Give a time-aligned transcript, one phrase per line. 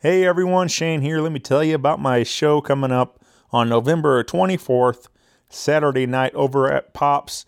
[0.00, 1.22] Hey everyone, Shane here.
[1.22, 3.18] Let me tell you about my show coming up
[3.50, 5.06] on November 24th,
[5.48, 7.46] Saturday night over at Pops.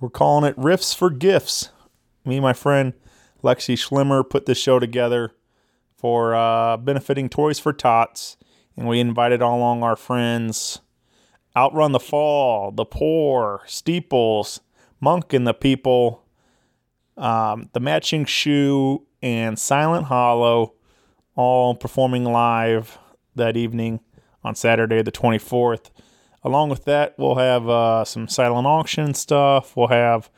[0.00, 1.68] We're calling it Riffs for Gifts.
[2.24, 2.94] Me and my friend
[3.42, 5.32] Lexi Schlimmer put this show together
[5.94, 8.38] for uh, benefiting Toys for Tots,
[8.78, 10.80] and we invited all along our friends
[11.54, 14.62] Outrun the Fall, The Poor, Steeples,
[15.02, 16.24] Monk and the People,
[17.18, 20.73] um, The Matching Shoe, and Silent Hollow
[21.36, 22.98] all performing live
[23.34, 24.00] that evening
[24.42, 25.90] on Saturday, the 24th.
[26.42, 29.76] Along with that, we'll have uh, some silent auction stuff.
[29.76, 30.30] We'll have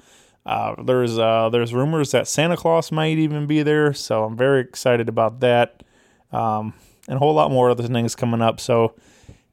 [0.47, 4.61] uh, there's uh, there's rumors that Santa Claus might even be there, so I'm very
[4.61, 5.83] excited about that,
[6.31, 6.73] um,
[7.09, 8.61] and a whole lot more other things coming up.
[8.61, 8.95] So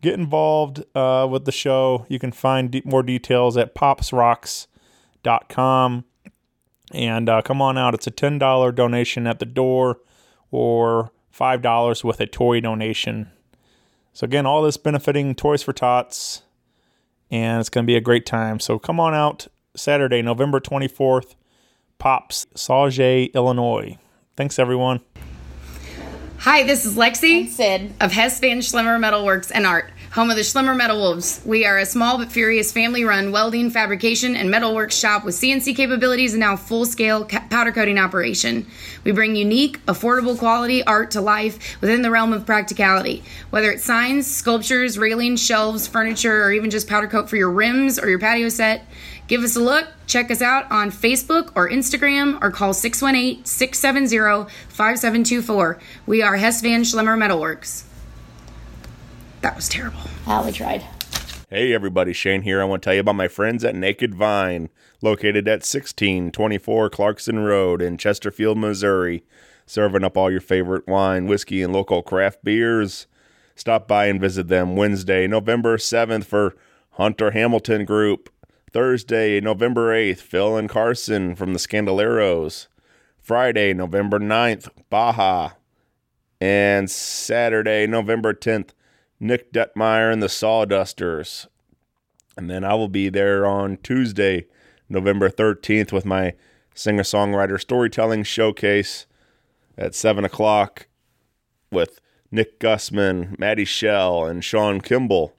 [0.02, 2.06] get involved uh, with the show.
[2.10, 6.06] You can find de- more details at popsrocks.com,
[6.92, 7.96] and uh, come on out.
[7.96, 10.00] It's a ten dollar donation at the door,
[10.52, 13.32] or five dollars with a toy donation.
[14.14, 16.44] So again, all this benefiting Toys for Tots,
[17.32, 18.60] and it's going to be a great time.
[18.60, 21.34] So come on out Saturday, November 24th,
[21.98, 23.98] Pops, Sauget, Illinois.
[24.38, 25.02] Thanks, everyone.
[26.38, 27.94] Hi, this is Lexi And Sid.
[28.00, 31.42] of Hess Van Schlimmer Metalworks and Art, home of the Schlimmer Metal Wolves.
[31.44, 35.76] We are a small but furious family run welding, fabrication, and metalworks shop with CNC
[35.76, 38.68] capabilities and now full scale ca- powder coating operation.
[39.04, 43.24] We bring unique, affordable quality art to life within the realm of practicality.
[43.50, 47.98] Whether it's signs, sculptures, railings, shelves, furniture, or even just powder coat for your rims
[47.98, 48.86] or your patio set,
[49.26, 49.88] Give us a look.
[50.06, 55.80] Check us out on Facebook or Instagram or call 618 670 5724.
[56.06, 57.86] We are Hess Van Schlimmer Metalworks.
[59.44, 60.00] That was terrible.
[60.26, 60.86] Ah, we tried.
[61.50, 62.62] Hey everybody, Shane here.
[62.62, 64.70] I want to tell you about my friends at Naked Vine,
[65.02, 69.26] located at 1624 Clarkson Road in Chesterfield, Missouri,
[69.66, 73.06] serving up all your favorite wine, whiskey, and local craft beers.
[73.54, 76.56] Stop by and visit them Wednesday, November 7th for
[76.92, 78.30] Hunter Hamilton Group.
[78.72, 82.68] Thursday, November 8th, Phil and Carson from the Scandaleros.
[83.20, 85.50] Friday, November 9th, Baja.
[86.40, 88.70] And Saturday, November 10th,
[89.24, 91.48] Nick Detmeyer and the Sawdusters.
[92.36, 94.48] And then I will be there on Tuesday,
[94.90, 96.34] November 13th, with my
[96.76, 99.06] singer songwriter storytelling showcase
[99.78, 100.88] at 7 o'clock
[101.72, 102.02] with
[102.32, 105.34] Nick Gussman, Maddie Shell, and Sean Kimball.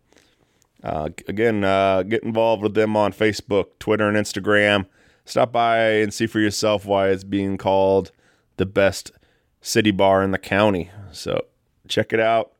[0.82, 4.86] Uh, again, uh, get involved with them on Facebook, Twitter, and Instagram.
[5.26, 8.12] Stop by and see for yourself why it's being called
[8.56, 9.12] the best
[9.60, 10.90] city bar in the county.
[11.12, 11.46] So
[11.86, 12.53] check it out,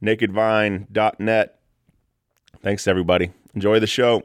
[0.00, 1.58] nakedvine.net.
[2.62, 3.30] Thanks, everybody.
[3.54, 4.22] Enjoy the show.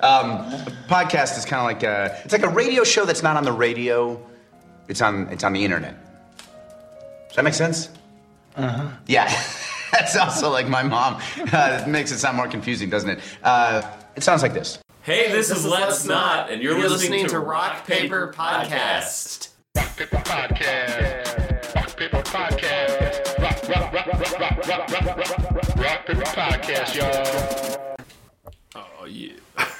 [0.00, 0.44] Um,
[0.88, 3.52] podcast is kind of like a, it's like a radio show that's not on the
[3.52, 4.20] radio.
[4.88, 5.96] It's on it's on the internet.
[7.28, 7.90] Does that make sense?
[8.56, 8.88] Uh huh.
[9.06, 9.24] Yeah,
[9.92, 11.20] that's also like my mom.
[11.52, 13.20] Uh, it makes it sound more confusing, doesn't it?
[13.42, 13.82] Uh,
[14.14, 14.78] it sounds like this.
[15.02, 19.50] Hey, this, is Let's Not, and you're, listening, to Rock Paper Podcast.
[19.76, 21.74] Rock Paper Podcast.
[21.76, 22.95] Rock Paper Podcast.
[22.95, 22.95] Rock, rock, rock,
[24.68, 27.96] rock, Paper Podcast, y'all.
[28.74, 29.32] Oh, yeah.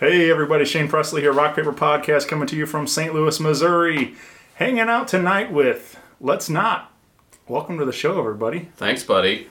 [0.00, 3.12] Hey everybody, Shane Presley here, Rock Paper Podcast, coming to you from St.
[3.12, 4.14] Louis, Missouri.
[4.54, 6.92] Hanging out tonight with Let's Not.
[7.48, 8.68] Welcome to the show, everybody.
[8.76, 9.48] Thanks, buddy.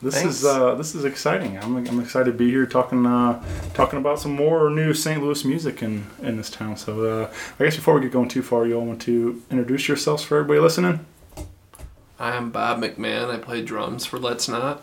[0.00, 1.58] This is uh, this is exciting.
[1.58, 3.44] I'm, I'm excited to be here talking uh,
[3.74, 5.20] talking about some more new St.
[5.20, 6.76] Louis music in, in this town.
[6.76, 9.88] So uh, I guess before we get going too far, you all want to introduce
[9.88, 11.04] yourselves for everybody listening.
[12.22, 13.30] I'm Bob McMahon.
[13.34, 14.80] I play drums for Let's Not.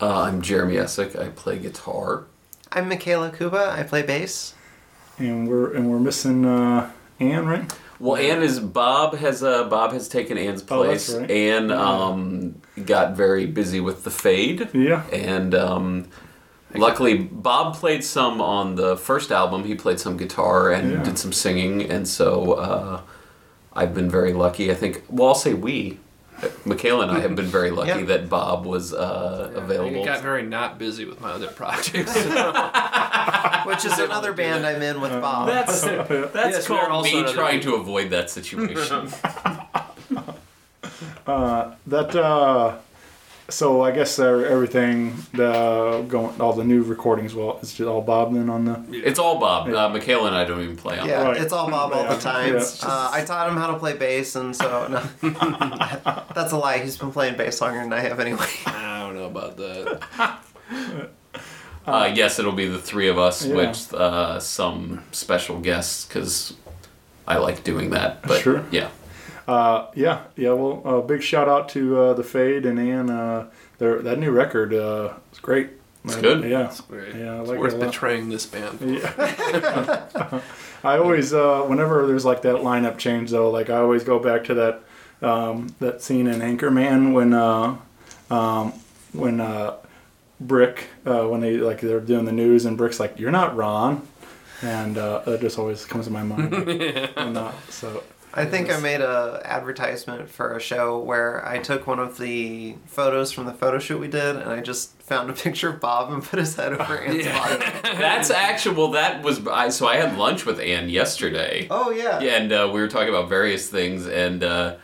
[0.00, 1.16] Uh, I'm Jeremy Essick.
[1.16, 2.24] I play guitar.
[2.72, 3.70] I'm Michaela Kuba.
[3.78, 4.54] I play bass.
[5.18, 6.90] And we're and we're missing uh,
[7.20, 7.72] Anne, right?
[8.00, 11.14] Well, Anne is Bob has uh, Bob has taken Anne's Oh, place.
[11.14, 11.30] right.
[11.30, 14.70] Anne um, got very busy with the fade.
[14.72, 15.04] Yeah.
[15.12, 16.08] And um,
[16.74, 19.62] luckily, Bob played some on the first album.
[19.62, 21.02] He played some guitar and Yeah.
[21.04, 23.00] did some singing, and so uh,
[23.72, 24.68] I've been very lucky.
[24.72, 25.04] I think.
[25.08, 26.00] Well, I'll say we.
[26.64, 28.06] Michaela and I have been very lucky Yep.
[28.08, 30.04] that Bob was uh, I available.
[30.04, 32.14] got very not busy with my other projects.
[33.66, 35.48] Which is another band I'm in with Bob.
[35.48, 39.08] That's that's Yes, called also me another- trying to avoid that situation.
[41.26, 42.76] That uh,
[43.50, 47.34] so I guess uh, everything the going all the new recordings.
[47.34, 48.82] Well, it's just all Bob then on the.
[48.90, 49.68] it's all Bob.
[49.68, 51.08] Uh, Michaela and I don't even play on.
[51.08, 51.36] yeah, Right.
[51.40, 52.14] it's all Bob all Yeah.
[52.14, 52.54] the time.
[52.54, 52.64] Yeah.
[52.82, 55.30] Uh, I taught him how to play bass, and so no.
[56.34, 56.78] that's a lie.
[56.78, 58.46] He's been playing bass longer than I have anyway.
[58.66, 60.40] I don't know about that.
[61.86, 63.54] Uh, yes, it'll be the three of us Yeah.
[63.56, 66.52] with uh, some special guests because
[67.26, 68.22] I like doing that.
[68.22, 68.64] But Sure.
[68.70, 68.90] yeah,
[69.50, 70.52] Uh, yeah, yeah.
[70.52, 73.10] Well, uh, big shout out to uh, the Fade and Ann.
[73.10, 73.46] Uh,
[73.78, 75.70] their that new record uh, is great.
[76.04, 76.44] It's Uh, good.
[76.44, 77.14] Yeah, Great.
[77.16, 77.34] yeah.
[77.36, 78.78] I it's like worth it betraying this band.
[79.02, 80.40] Yeah.
[80.82, 84.44] I always, uh, whenever there's like that lineup change, though, like I always go back
[84.44, 84.82] to that
[85.20, 87.76] um, that scene in Anchorman when uh,
[88.30, 88.72] um,
[89.12, 89.76] when uh,
[90.40, 94.06] Brick uh, when they like they're doing the news and Brick's like, "You're not Ron,"
[94.62, 96.54] and uh, that just always comes to my mind.
[97.16, 98.02] I'm not so.
[98.32, 102.76] I think I made a advertisement for a show where I took one of the
[102.86, 106.12] photos from the photo shoot we did, and I just found a picture of Bob
[106.12, 107.64] and put his head over Ann's body.
[107.82, 108.74] That's actual.
[108.74, 109.70] Well, that was I.
[109.70, 111.66] So I had lunch with Anne yesterday.
[111.70, 112.20] Oh yeah.
[112.20, 114.76] Yeah, and uh, we were talking about various things, and uh,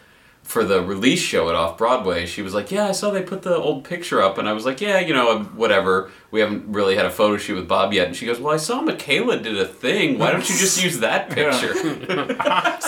[0.42, 3.42] for the release show at Off Broadway, she was like, "Yeah, I saw they put
[3.42, 6.10] the old picture up," and I was like, "Yeah, you know, whatever.
[6.36, 8.58] We haven't really had a photo shoot with Bob yet." And she goes, "Well, I
[8.58, 10.18] saw Michaela did a thing.
[10.18, 11.72] Why don't you just use that picture?"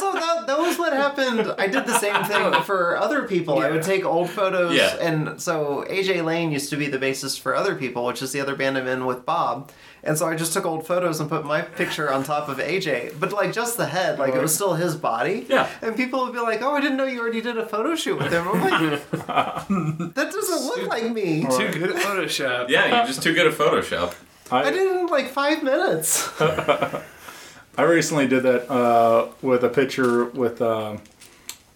[0.00, 1.54] So that, that was what happened.
[1.58, 3.58] I did the same thing for other people.
[3.58, 4.96] I would take old photos, Yeah.
[5.00, 8.40] and so AJ Lane used to be the bassist for Other People, which is the
[8.40, 9.70] other band I'm in with Bob.
[10.04, 13.18] And so I just took old photos and put my picture on top of AJ,
[13.18, 15.44] but like just the head, like it was still his body.
[15.48, 15.66] Yeah.
[15.82, 18.16] And people would be like, "Oh, I didn't know you already did a photo shoot
[18.16, 19.10] with him." I'm like,
[20.14, 21.42] "That doesn't look like me.
[21.50, 22.68] Too good at Photoshop.
[22.68, 24.14] yeah, you're just too good at Photoshop.
[24.50, 30.24] I did it in like five minutes." I recently did that uh, with a picture
[30.24, 30.96] with uh,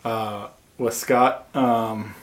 [0.04, 0.48] uh,
[0.78, 2.14] with Scott um,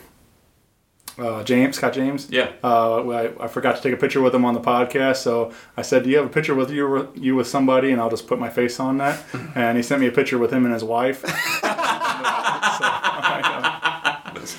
[1.17, 2.29] uh, James, Scott James.
[2.29, 2.51] Yeah.
[2.61, 5.83] Uh, I, I forgot to take a picture with him on the podcast, so I
[5.83, 8.39] said, "Do you have a picture with you you with somebody?" And I'll just put
[8.39, 9.23] my face on that.
[9.55, 11.23] and he sent me a picture with him and his wife.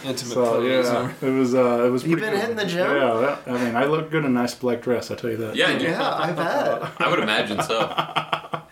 [0.05, 0.87] Intimate So photos.
[0.87, 2.03] yeah, it was uh, it was.
[2.03, 2.41] Pretty You've been cool.
[2.41, 2.87] hitting the gym?
[2.97, 5.11] Yeah, that- I mean, I look good in a nice black dress.
[5.11, 5.57] I tell you that.
[5.57, 6.93] Yeah, you- Yeah, I bet.
[6.99, 7.79] I would imagine so.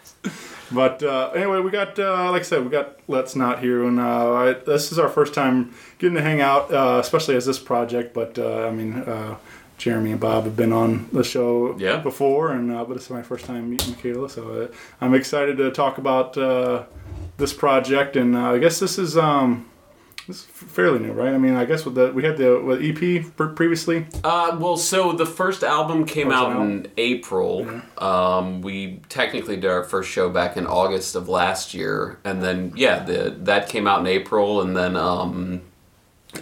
[0.70, 3.98] But uh, anyway, we got uh, like I said, we got Let's Not here, and
[3.98, 7.58] uh, I, this is our first time getting to hang out, uh, especially as this
[7.58, 8.12] project.
[8.12, 9.36] But uh, I mean, uh,
[9.78, 11.96] Jeremy and Bob have been on the show Yeah.
[12.00, 14.66] before, and uh, but this is my first time meeting Michaela, so uh,
[15.00, 16.84] I'm excited to talk about uh,
[17.38, 18.14] this project.
[18.16, 19.64] And uh, I guess this is um,
[20.28, 21.32] is fairly new, right?
[21.32, 24.06] I mean, I guess with the we had the with EP previously.
[24.22, 26.70] Uh, well, so the first album came out album?
[26.70, 27.82] in April.
[27.98, 32.72] Um, we technically did our first show back in August of last year, and then
[32.76, 35.62] yeah, the that came out in April, and then um,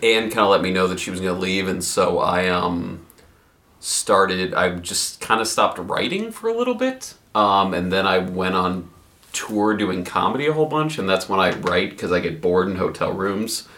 [0.02, 2.48] Anne kind of let me know that she was going to leave, and so I
[2.48, 3.06] um
[3.80, 4.54] started.
[4.54, 8.54] I just kind of stopped writing for a little bit, um, and then I went
[8.54, 8.90] on
[9.32, 12.68] tour doing comedy a whole bunch, and that's when I write because I get bored
[12.68, 13.68] in hotel rooms.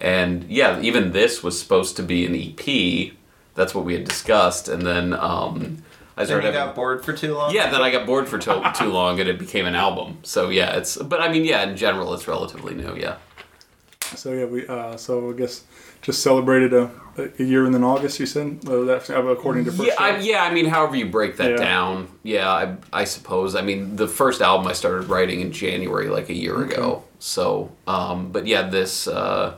[0.00, 3.12] And yeah, even this was supposed to be an EP.
[3.54, 5.82] That's what we had discussed, and then um,
[6.16, 7.54] I Then you having- got bored for too long.
[7.54, 10.18] yeah, then I got bored for too, too long, and it became an album.
[10.24, 10.96] So yeah, it's.
[10.98, 12.94] But I mean, yeah, in general, it's relatively new.
[12.96, 13.16] Yeah.
[14.14, 15.64] So yeah, we uh, so I guess
[16.02, 16.90] just celebrated a,
[17.38, 18.20] a year and then August.
[18.20, 20.44] You said well, that's according to first Yeah, I, yeah.
[20.44, 21.56] I mean, however you break that Yeah.
[21.56, 23.54] down, yeah, I, I suppose.
[23.56, 27.04] I mean, the first album I started writing in January, like a year ago.
[27.18, 29.56] So, um, but yeah, this uh,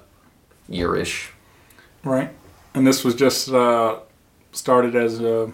[0.70, 1.30] yearish.
[2.04, 2.30] right.
[2.74, 4.00] And this was just uh,
[4.52, 5.52] started as a,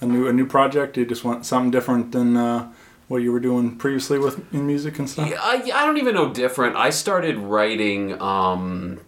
[0.00, 0.96] a new a new project.
[0.96, 2.72] You just want something different than uh,
[3.08, 5.28] what you were doing previously with in music and stuff.
[5.28, 6.76] Yeah, I, I don't even know different.
[6.76, 9.00] I started writing um,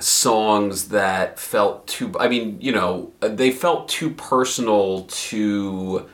[0.00, 2.12] songs that felt too.
[2.18, 6.08] I mean, you know, they felt too personal to.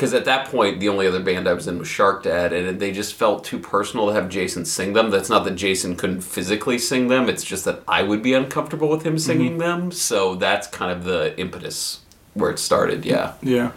[0.00, 2.80] Because at that point, the only other band I was in was Shark Dad, and
[2.80, 5.10] they just felt too personal to have Jason sing them.
[5.10, 8.88] That's not that Jason couldn't physically sing them; it's just that I would be uncomfortable
[8.88, 9.92] with him singing them.
[9.92, 12.00] So that's kind of the impetus
[12.32, 13.04] where it started.
[13.04, 13.34] Yeah.
[13.42, 13.72] Yeah.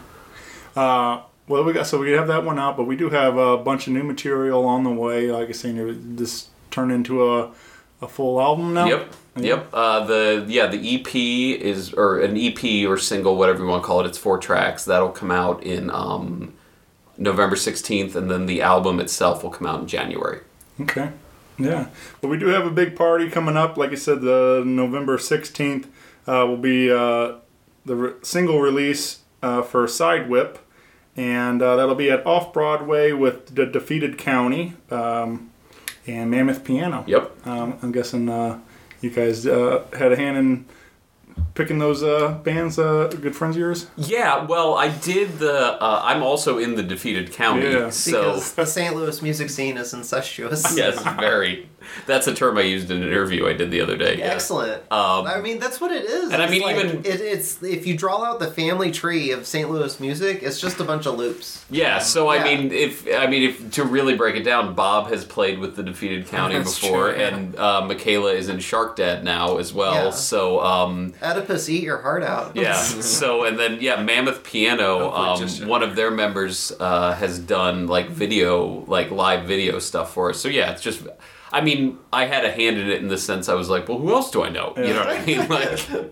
[0.77, 3.57] Uh, well, we got so we have that one out, but we do have a
[3.57, 5.29] bunch of new material on the way.
[5.29, 7.51] Like I said, this turned into a
[8.03, 8.87] a full album now.
[8.87, 9.13] Yep.
[9.35, 9.69] Yep.
[9.73, 13.87] Uh, the yeah the EP is or an EP or single whatever you want to
[13.87, 14.05] call it.
[14.05, 14.85] It's four tracks.
[14.85, 16.53] That'll come out in um,
[17.17, 20.41] November sixteenth, and then the album itself will come out in January.
[20.81, 21.11] Okay.
[21.57, 21.87] Yeah.
[22.21, 23.77] But we do have a big party coming up.
[23.77, 25.85] Like I said, the November 16th
[26.27, 27.35] uh, will be uh,
[27.85, 30.57] the re- single release uh, for Sidewhip.
[31.15, 35.51] And uh, that'll be at Off Broadway with the Defeated County um,
[36.07, 37.03] and Mammoth Piano.
[37.07, 37.47] Yep.
[37.47, 38.59] Um, I'm guessing uh,
[39.01, 40.65] you guys uh, had a hand in
[41.53, 43.87] picking those uh, bands, uh, good friends of yours?
[43.97, 45.81] Yeah, well, I did the.
[45.81, 47.89] Uh, I'm also in the defeated county, Yeah.
[47.89, 48.95] so Because the St.
[48.95, 50.75] Louis music scene is incestuous.
[50.77, 51.69] yes, very.
[52.05, 54.17] That's a term I used in an interview I did the other day.
[54.17, 54.25] yeah.
[54.25, 54.81] Excellent.
[54.91, 56.31] Um, I mean, that's what it is.
[56.31, 59.45] and I mean, like, even- it, it's if you draw out the family tree of
[59.47, 59.69] St.
[59.69, 61.63] Louis music, it's just a bunch of loops.
[61.69, 62.43] Yeah, so I Yeah.
[62.43, 65.83] mean, if I mean, if to really break it down, Bob has played with the
[65.83, 67.27] defeated county That's before, true, yeah.
[67.35, 70.11] and uh, Michaela is in Shark Dad now as well.
[70.11, 72.55] So um, Oedipus, eat your heart out.
[72.55, 77.87] yeah, so and then yeah, Mammoth Piano, um, one of their members uh, has done
[77.87, 80.39] like video, like live video stuff for us.
[80.39, 81.01] So yeah, it's just.
[81.53, 83.99] I mean, I had a hand in it in the sense I was like, well,
[83.99, 84.73] who else do I know?
[84.75, 85.47] You know what I mean?
[85.47, 85.79] Like,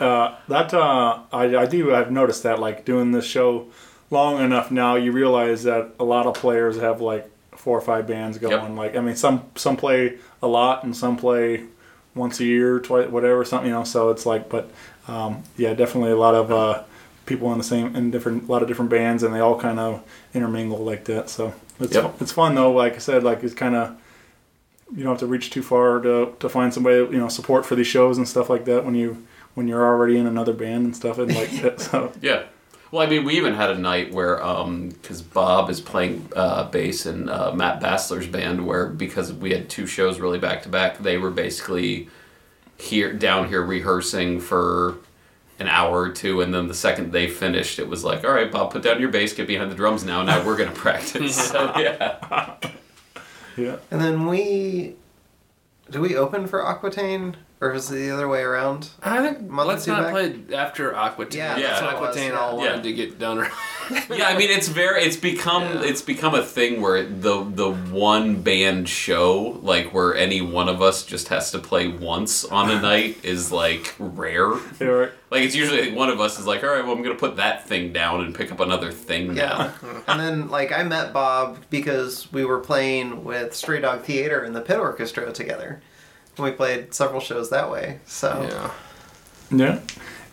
[0.00, 1.94] Uh, that uh, I, I do.
[1.94, 3.66] I've noticed that like doing this show
[4.10, 8.06] long enough now, you realize that a lot of players have like four or five
[8.06, 8.76] bands going.
[8.76, 11.64] Like I mean, some some play a lot and some play
[12.14, 13.84] once a year, twice, whatever, something you know.
[13.84, 14.70] So it's like, but
[15.06, 16.82] um, yeah, definitely a lot of uh,
[17.26, 19.78] people in the same in different a lot of different bands, and they all kind
[19.78, 21.28] of intermingle like that.
[21.28, 22.22] So it's Yep.
[22.22, 22.72] it's fun though.
[22.72, 23.98] Like I said, like it's kind of
[24.94, 27.74] you don't have to reach too far to, to find somebody you know support for
[27.74, 30.96] these shows and stuff like that when you when you're already in another band and
[30.96, 31.80] stuff and like that.
[31.90, 32.44] So Yeah.
[32.90, 37.06] Well, I mean, we even had a night where, because Bob is playing uh, bass
[37.06, 40.98] in uh, Matt Bassler's band, where because we had two shows really back to back,
[40.98, 42.08] they were basically
[42.78, 44.96] here down here rehearsing for
[45.60, 48.50] an hour or two, and then the second they finished, it was like, all right,
[48.50, 50.22] Bob, put down your bass, get behind the drums now.
[50.22, 51.36] Now we're gonna practice.
[51.36, 52.56] so yeah.
[53.56, 54.94] Yeah, And then we,
[55.90, 58.88] do we open for Aquitaine, or was it the other way around?
[59.02, 60.12] I think Month let's two not back?
[60.12, 61.38] play after Aquitaine.
[61.38, 62.38] Yeah, that's that's what it was, Aquitaine yeah.
[62.38, 62.82] all wanted Yeah.
[62.82, 63.38] to get done.
[64.10, 65.82] yeah, I mean it's very it's become Yeah.
[65.82, 70.80] it's become a thing where the the one band show like where any one of
[70.80, 74.54] us just has to play once on a night is like rare.
[74.78, 74.86] they
[75.30, 77.66] Like it's usually one of us is like, all right, well I'm gonna put that
[77.66, 79.72] thing down and pick up another thing Yeah.
[79.82, 80.02] now.
[80.08, 84.54] and then, like, I met Bob because we were playing with Stray Dog Theater and
[84.56, 85.82] the Pit Orchestra together.
[86.40, 88.00] And we played several shows that way.
[88.06, 88.70] So, yeah.
[89.50, 89.80] yeah.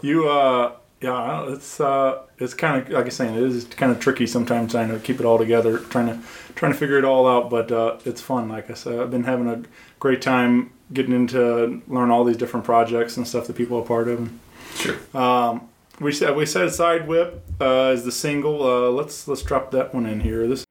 [0.02, 0.72] You uh
[1.02, 4.72] yeah, it's uh it's kind of like I'm saying it is kind of tricky sometimes
[4.72, 6.20] trying to keep it all together, trying to
[6.56, 7.50] trying to figure it all out.
[7.50, 8.48] But uh, it's fun.
[8.48, 9.64] Like I said, I've been having a
[10.00, 14.08] great time getting into learn all these different projects and stuff that people are part
[14.08, 14.32] of.
[14.76, 14.96] Sure.
[15.14, 15.68] Um,
[16.00, 18.64] we said we said Sidewhip uh, is the single.
[18.64, 20.48] Uh, let's let's drop that one in here.
[20.48, 20.67] This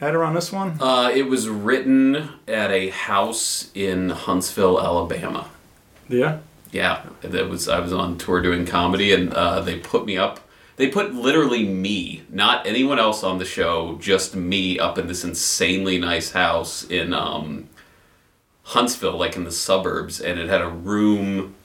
[0.00, 0.78] Adder on this one?
[0.80, 5.48] Uh, it was written at a house in Huntsville, Alabama.
[6.08, 6.38] Yeah.
[6.72, 10.40] Yeah, that was I was on tour doing comedy, and uh, they put me up.
[10.76, 15.24] They put literally me, not anyone else on the show, just me up in this
[15.24, 17.68] insanely nice house in um,
[18.62, 21.56] Huntsville, like in the suburbs, and it had a room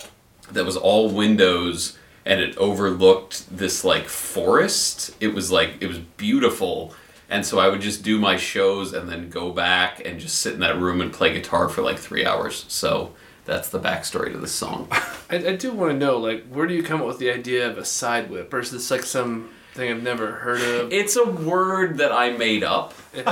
[0.51, 5.15] that was all windows, and it overlooked this like forest.
[5.19, 6.93] It was like it was beautiful.
[7.29, 10.53] And so I would just do my shows and then go back and just sit
[10.53, 12.65] in that room and play guitar for like three hours.
[12.67, 13.13] So
[13.45, 14.87] that's the backstory to this song.
[15.29, 17.69] I, I do want to know, like, where do you come up with the idea
[17.69, 18.53] of a side whip?
[18.53, 20.91] Or is this like some thing I've never heard of?
[20.93, 22.93] It's a word that I made up.
[23.13, 23.23] Yeah.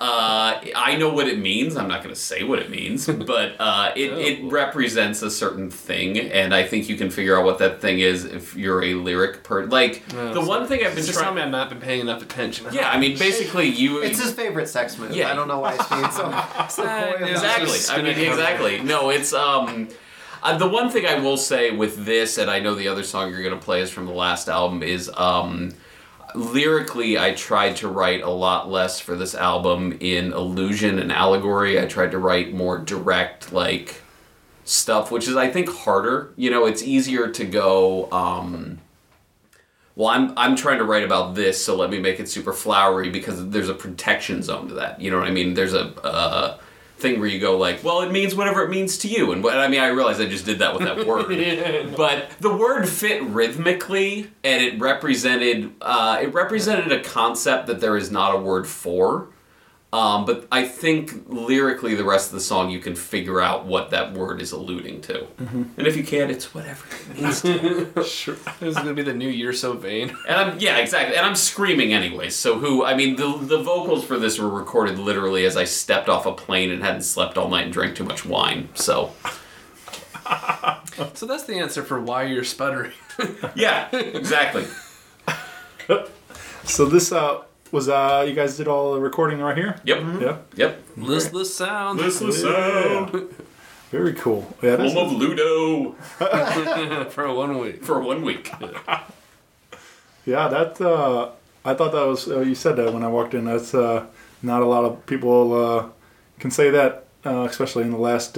[0.00, 1.76] Uh, I know what it means.
[1.76, 5.70] I'm not going to say what it means, but uh, it, it represents a certain
[5.70, 8.94] thing, and I think you can figure out what that thing is if you're a
[8.94, 9.64] lyric per.
[9.64, 11.28] Like Oh, the so one thing I've been It's just trying.
[11.28, 12.66] something I've not been paying enough attention.
[12.72, 14.02] Yeah, I mean, basically, you.
[14.06, 15.14] It's his favorite sex move.
[15.16, 15.30] Yeah.
[15.32, 16.30] I don't know why it's being so.
[16.68, 17.78] so coy exactly.
[17.90, 18.80] I mean, exactly.
[18.82, 19.88] No, it's um.
[20.42, 23.30] Uh, the one thing I will say with this, and I know the other song
[23.32, 25.72] you're gonna play is from the last album, is um,
[26.36, 31.80] lyrically I tried to write a lot less for this album in illusion and allegory.
[31.80, 34.02] I tried to write more direct, like
[34.64, 36.32] stuff, which is I think harder.
[36.36, 38.10] You know, it's easier to go.
[38.12, 38.78] Um,
[39.94, 43.08] well, I'm I'm trying to write about this, so let me make it super flowery
[43.08, 45.00] because there's a protection zone to that.
[45.00, 45.54] You know what I mean?
[45.54, 46.58] There's a uh,
[46.98, 49.58] thing where you go like, well, it means whatever it means to you, and what
[49.58, 53.22] I mean, I realize I just did that with that word, but the word fit
[53.22, 58.66] rhythmically, and it represented uh, it represented a concept that there is not a word
[58.66, 59.28] for.
[59.96, 63.88] Um, but I think lyrically, the rest of the song, you can figure out what
[63.92, 65.26] that word is alluding to.
[65.38, 68.04] And if you can't, it's whatever it means to.
[68.04, 68.36] Sure.
[68.60, 70.10] This is gonna be the new year so vain.
[70.28, 71.16] And I'm yeah, exactly.
[71.16, 72.28] And I'm screaming anyway.
[72.28, 72.84] So who?
[72.84, 76.32] I mean, the the vocals for this were recorded literally as I stepped off a
[76.32, 78.68] plane and hadn't slept all night and drank too much wine.
[78.74, 79.14] So
[81.14, 82.92] So that's the answer for why you're sputtering.
[83.54, 84.66] yeah, exactly.
[86.64, 89.80] So this uh, was uh, you guys did all the recording right here.
[89.84, 89.98] Yep.
[90.20, 90.36] Yeah.
[90.56, 90.82] Yep.
[90.96, 91.98] Listless sound.
[91.98, 93.06] Listless Yeah.
[93.10, 93.28] sound.
[93.90, 94.54] Very cool.
[94.62, 94.76] Yeah.
[94.76, 95.92] This Home of Ludo
[97.10, 97.84] for one week.
[97.84, 98.50] for one week.
[100.26, 101.30] Yeah, that uh,
[101.64, 103.44] I thought that was uh, you said that when I walked in.
[103.44, 104.06] That's uh,
[104.42, 105.86] not a lot of people uh,
[106.40, 108.36] can say that, uh, especially in the last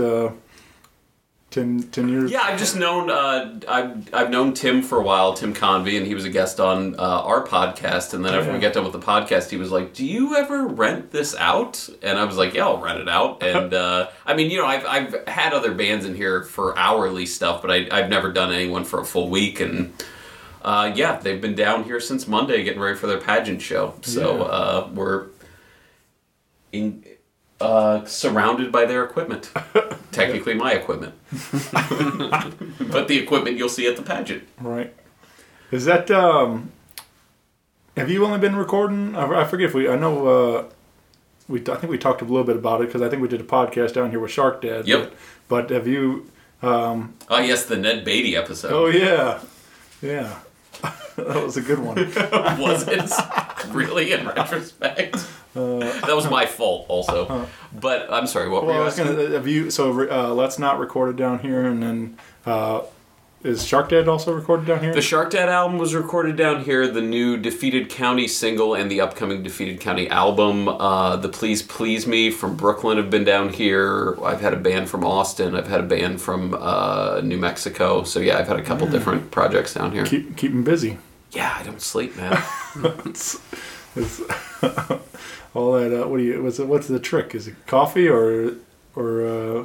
[1.51, 2.31] 10, 10 years.
[2.31, 6.07] Yeah, I've just known uh, I've I've known Tim for a while, Tim Convy, and
[6.07, 8.13] he was a guest on uh, our podcast.
[8.13, 8.63] And then after we Yeah.
[8.65, 12.19] got done with the podcast, he was like, "Do you ever rent this out?" And
[12.19, 14.85] I was like, "Yeah, I'll rent it out." And uh, I mean, you know, I've
[14.85, 18.85] I've had other bands in here for hourly stuff, but I, I've never done anyone
[18.85, 19.61] for a full week.
[19.61, 19.95] And
[20.63, 23.95] uh, yeah, they've been down here since Monday, getting ready for their pageant show.
[24.03, 24.43] So Yeah.
[24.43, 25.27] uh, we're
[26.73, 27.05] in.
[27.61, 29.51] Uh, surrounded by their equipment.
[30.13, 31.15] Technically, my equipment
[32.91, 34.45] but the equipment you'll see at the pageant.
[34.61, 34.95] Right.
[35.71, 36.71] Is that um?
[37.97, 39.17] Have you only been recording?
[39.17, 39.89] I, I forget if we.
[39.89, 40.27] I know.
[40.29, 40.65] Uh,
[41.49, 41.61] we.
[41.61, 43.45] I think we talked a little bit about it because I think we did a
[43.45, 44.87] podcast down here with Shark Dad.
[44.87, 45.11] Yep.
[45.49, 46.31] But, but have you?
[46.63, 48.73] Um, Oh yes, the Ned Beatty episode.
[48.73, 49.41] oh yeah,
[50.01, 50.39] yeah.
[51.29, 51.97] that was a good one.
[52.61, 53.11] was it
[53.73, 55.27] really in retrospect?
[55.55, 57.47] that was my fault also.
[57.81, 58.49] But I'm sorry.
[58.49, 59.07] What were Well, I you asking?
[59.07, 59.31] gonna.
[59.31, 59.71] Have you?
[59.71, 62.83] So uh, let's not record it down here, and then uh,
[63.43, 64.93] is Shark Dad also recorded down here?
[64.93, 66.89] The Shark Dad album was recorded down here.
[66.89, 72.05] The new Defeated County single and the upcoming Defeated County album, uh, the Please Please
[72.07, 74.17] Me from Brooklyn, have been down here.
[74.25, 75.55] I've had a band from Austin.
[75.55, 78.03] I've had a band from uh, New Mexico.
[78.03, 80.05] So yeah, I've had a couple different projects down here.
[80.05, 80.99] keep keep him busy.
[81.33, 82.43] Yeah, I don't sleep, man.
[83.97, 84.21] It's
[85.55, 85.93] all that.
[85.93, 86.43] Uh, what do you?
[86.43, 87.35] What's it, what's the trick?
[87.35, 88.53] Is it coffee or
[88.95, 89.27] or?
[89.27, 89.65] Uh,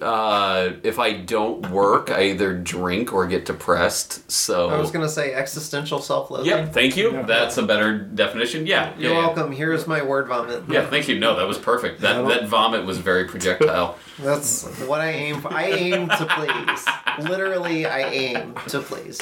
[0.00, 4.30] Uh, if I don't work, I either drink or get depressed.
[4.30, 4.70] So.
[4.70, 6.46] I was gonna say existential self-loathing.
[6.46, 7.22] Yep, thank you.
[7.26, 8.66] That's a better definition.
[8.66, 8.94] Yeah.
[8.98, 9.26] You're yeah, yeah.
[9.26, 9.52] welcome.
[9.52, 10.64] Here's my word vomit.
[10.70, 11.18] Yeah, thank you.
[11.18, 12.00] No, that was perfect.
[12.00, 13.98] That that vomit was very projectile.
[14.18, 15.52] That's what I aim for.
[15.52, 17.28] I aim to please.
[17.28, 19.18] Literally, I aim to please.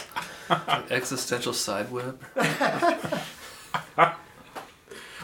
[0.90, 2.22] Existential side whip.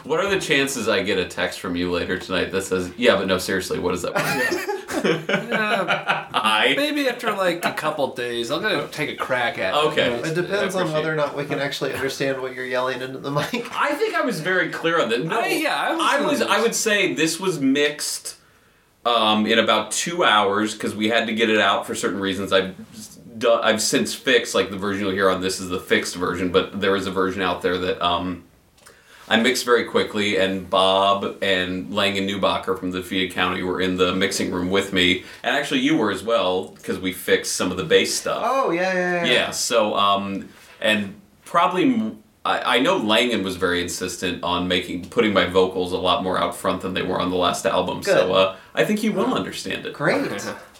[0.05, 3.15] What are the chances I get a text from you later tonight that says, "Yeah,
[3.15, 4.11] but no, seriously, what is that?"
[6.33, 9.77] I Maybe after like a couple days, I'm gonna take a crack at it.
[9.87, 10.13] Okay.
[10.13, 13.01] It depends I on whether or appreciate not we can actually understand what you're yelling
[13.01, 13.67] into the mic.
[13.75, 15.25] I think I was very clear on that.
[15.25, 16.41] No, I- yeah, I was I was.
[16.43, 18.37] I would say this was mixed
[19.05, 22.53] um, in about two hours because we had to get it out for certain reasons.
[22.53, 22.75] I've
[23.37, 26.51] done, I've since fixed like the version you'll hear on this is the fixed version,
[26.51, 28.43] but there is a version out there that um,
[29.27, 34.13] I mixed very quickly, and Bob and Langan Newbacher from Defeated County were in the
[34.13, 37.77] mixing room with me, and actually you were as well because we fixed some of
[37.77, 38.43] the bass stuff.
[38.45, 39.31] Oh yeah, yeah, yeah.
[39.31, 39.51] Yeah.
[39.51, 45.33] So, um, and probably m- I, I know Langan was very insistent on making putting
[45.33, 48.03] my vocals a lot more out front than they were on the last album.
[48.03, 49.93] So, uh, I think you will understand it.
[49.93, 50.31] Great.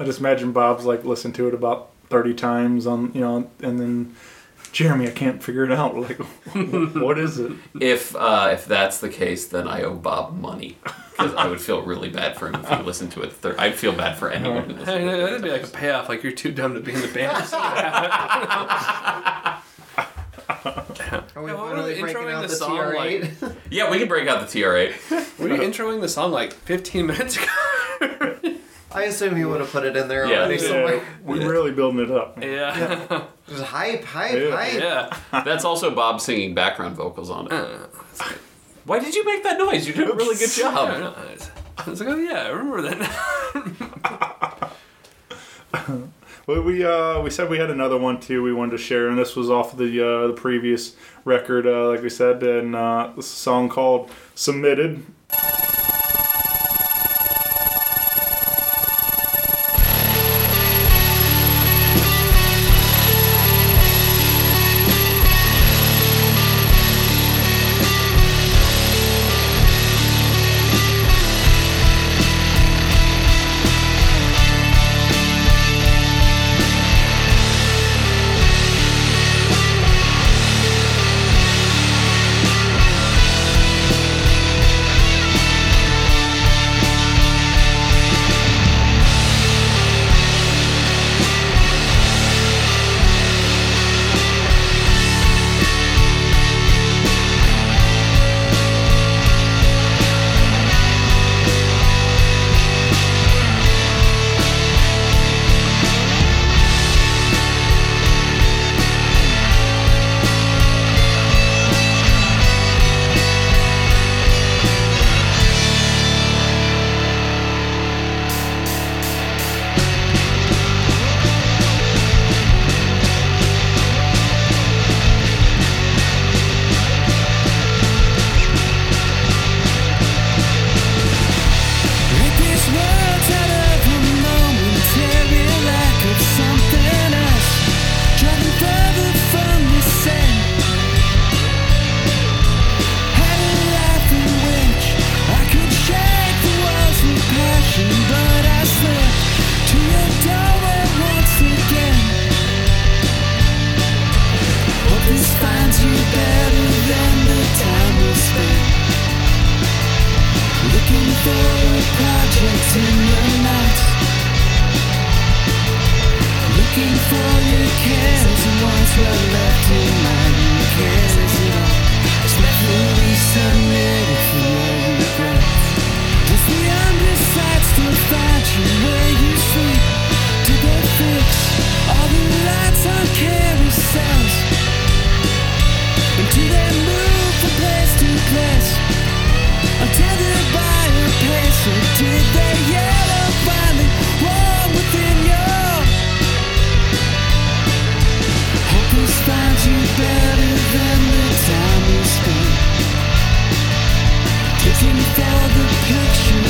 [0.00, 3.78] I just imagine Bob's like listened to it about thirty times on you know, and
[3.78, 4.16] then
[4.72, 5.94] Jeremy, I can't figure it out.
[6.00, 6.16] Like,
[6.94, 7.52] what is it?
[7.78, 10.78] If uh, if that's the case, then I owe Bob money
[11.10, 13.32] because I would feel really bad for him if he listened to it.
[13.32, 14.88] Thir- I'd feel bad for anyone who listened.
[14.88, 15.16] Hey, to it.
[15.18, 16.08] that'd be like a payoff.
[16.08, 17.36] Like you're too dumb to be in the band.
[21.36, 23.56] Are we Yeah, what finally were they breaking introing the the song, TR8?
[23.70, 25.38] Yeah, we can break out the TR8.
[25.38, 27.46] Were you introing the song like 15 minutes ago?
[28.92, 30.40] I assume you would have put it in there Yeah.
[30.40, 30.68] already Yeah.
[30.68, 31.00] somewhere.
[31.24, 32.38] We're really building it up.
[32.42, 33.22] yeah.
[33.48, 34.56] Just hype, hype, Yeah.
[34.56, 34.80] hype.
[35.32, 35.42] yeah.
[35.44, 37.52] That's also Bob singing background vocals on it.
[37.52, 37.78] Uh,
[38.84, 39.86] Why did you make that noise?
[39.86, 40.88] You did a really good I job.
[40.88, 41.14] don't know.
[41.78, 44.72] I was like, oh yeah, I remember that.
[46.46, 48.42] Well, we uh, we said we had another one too.
[48.42, 52.02] We wanted to share, and this was off the uh, the previous record, uh, like
[52.02, 55.04] we said, and uh, this is a song called "Submitted."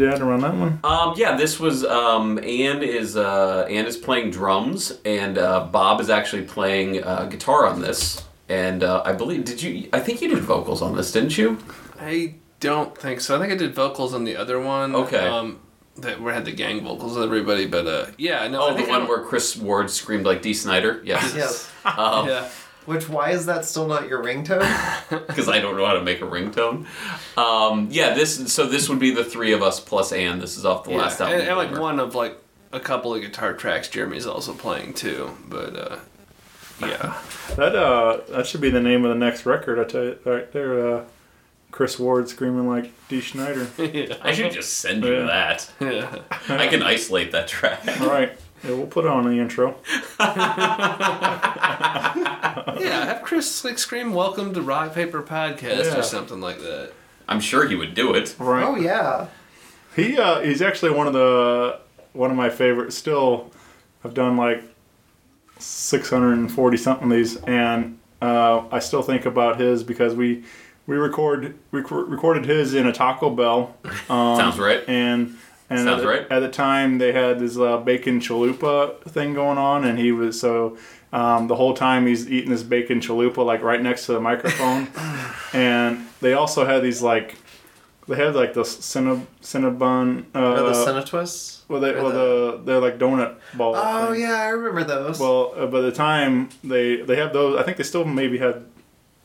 [0.00, 0.80] to add around that one?
[0.84, 6.00] Um, yeah, this was um, Ann is uh, Ann is playing drums, and uh, Bob
[6.00, 8.22] is actually playing uh, guitar on this.
[8.48, 9.88] And uh, I believe did you?
[9.92, 11.58] I think you did vocals on this, didn't you?
[12.00, 13.36] I don't think so.
[13.36, 14.94] I think I did vocals on the other one.
[14.94, 15.26] Okay.
[15.26, 15.60] Um,
[15.96, 18.62] that we had the gang vocals with everybody, but uh, yeah, no.
[18.62, 21.00] Oh, I the think one I'm- where Chris Ward screamed like Dee Snider.
[21.04, 21.34] Yes.
[21.34, 21.70] Yes.
[21.84, 22.48] Um, Yeah.
[22.86, 24.60] Which why is that still not your ringtone?
[25.26, 26.86] because I don't know how to make a ringtone.
[27.36, 30.38] Um, yeah, this so this would be the three of us plus Ann.
[30.38, 30.98] This is off the yeah.
[30.98, 31.40] last album.
[31.40, 32.38] and, and like one of like
[32.72, 35.98] a couple of guitar tracks Jeremy's also playing too, but uh,
[36.80, 37.18] yeah.
[37.56, 39.78] That uh, that should be the name of the next record.
[39.80, 40.94] I tell you right there.
[40.96, 41.04] Uh,
[41.72, 43.68] Chris Ward screaming like Dee Snider.
[44.22, 45.26] I should just send you Yeah.
[45.26, 45.70] that.
[45.80, 46.18] yeah.
[46.48, 47.80] I can isolate that track.
[48.00, 48.32] All right,
[48.64, 49.76] yeah, we'll put it on the intro.
[52.80, 55.98] Yeah, have Chris like scream "Welcome to Rock Paper Podcast" Yeah.
[55.98, 56.92] or something like that.
[57.28, 58.34] I'm sure he would do it.
[58.38, 58.64] Right.
[58.64, 59.26] oh yeah.
[59.94, 61.78] He uh, he's actually one of the
[62.12, 62.96] one of my favorites.
[62.96, 63.50] Still,
[64.04, 64.62] I've done like
[65.58, 70.44] 640 something of these, and uh, I still think about his because we
[70.86, 73.76] we record rec- recorded his in a Taco Bell.
[74.10, 74.82] Um, Sounds right.
[74.88, 75.36] And
[75.70, 76.26] and Sounds at, the, right.
[76.30, 80.38] at the time they had this uh, bacon chalupa thing going on, and he was
[80.38, 80.76] so.
[81.12, 84.86] Um, the whole time he's eating this bacon chalupa like right next to the microphone,
[85.52, 87.36] and they also had these like
[88.06, 90.26] they had like the Cinnab- Cinnabon.
[90.34, 91.60] Uh, the Cinetwists?
[91.68, 93.74] well, they, or well, the they're like donut ball.
[93.76, 94.20] Oh things.
[94.22, 95.20] yeah, I remember those.
[95.20, 98.64] Well, uh, by the time they they have those, I think they still maybe had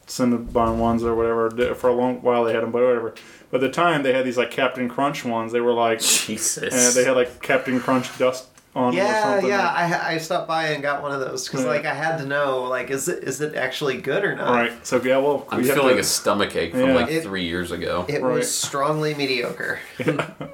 [0.07, 1.73] Cinnabon ones or whatever.
[1.75, 3.13] For a long while they had them, but whatever.
[3.51, 6.57] By the time they had these like Cap'n Crunch ones, they were like, Jesus.
[6.73, 9.69] and they had like Cap'n Crunch dust on yeah, yeah.
[9.69, 11.69] I, I stopped by and got one of those because Yeah.
[11.69, 14.51] like I had to know like is it is it actually good or not?
[14.53, 14.85] Right.
[14.85, 16.93] So yeah, well, I'm we have feeling to- a stomach ache from Yeah.
[16.93, 18.05] like It- three years ago.
[18.09, 18.35] It Right.
[18.35, 19.79] was strongly mediocre.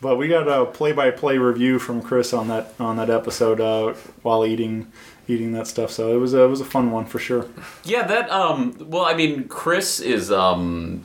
[0.00, 4.44] But we got a play-by-play review from Chris on that on that episode uh, while
[4.44, 4.92] eating
[5.28, 5.90] eating that stuff.
[5.90, 7.46] So it was a, it was a fun one for sure.
[7.84, 11.04] Yeah, that um well I mean Chris is um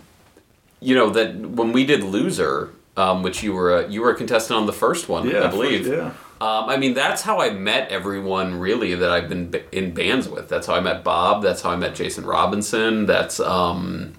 [0.79, 4.15] you know that when we did Loser, um, which you were a, you were a
[4.15, 5.87] contestant on the first one, Yeah, I believe.
[5.87, 6.13] Yeah.
[6.41, 10.29] Um, I mean, that's how I met everyone really that I've been b- in bands
[10.29, 10.47] with.
[10.47, 11.43] That's how I met Bob.
[11.43, 13.05] That's how I met Jason Robinson.
[13.05, 14.13] That's um,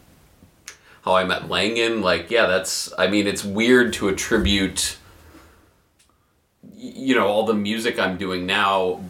[1.02, 2.02] how I met Langan.
[2.02, 2.92] Like, yeah, that's.
[2.98, 4.98] I mean, it's weird to attribute,
[6.74, 9.00] you know, all the music I'm doing now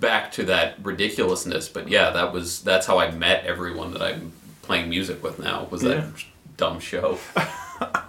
[0.00, 1.68] back to that ridiculousness.
[1.68, 4.32] But yeah, that was that's how I met everyone that I'm
[4.62, 5.66] playing music with now.
[5.70, 6.10] Was that Yeah.
[6.56, 7.18] dumb show?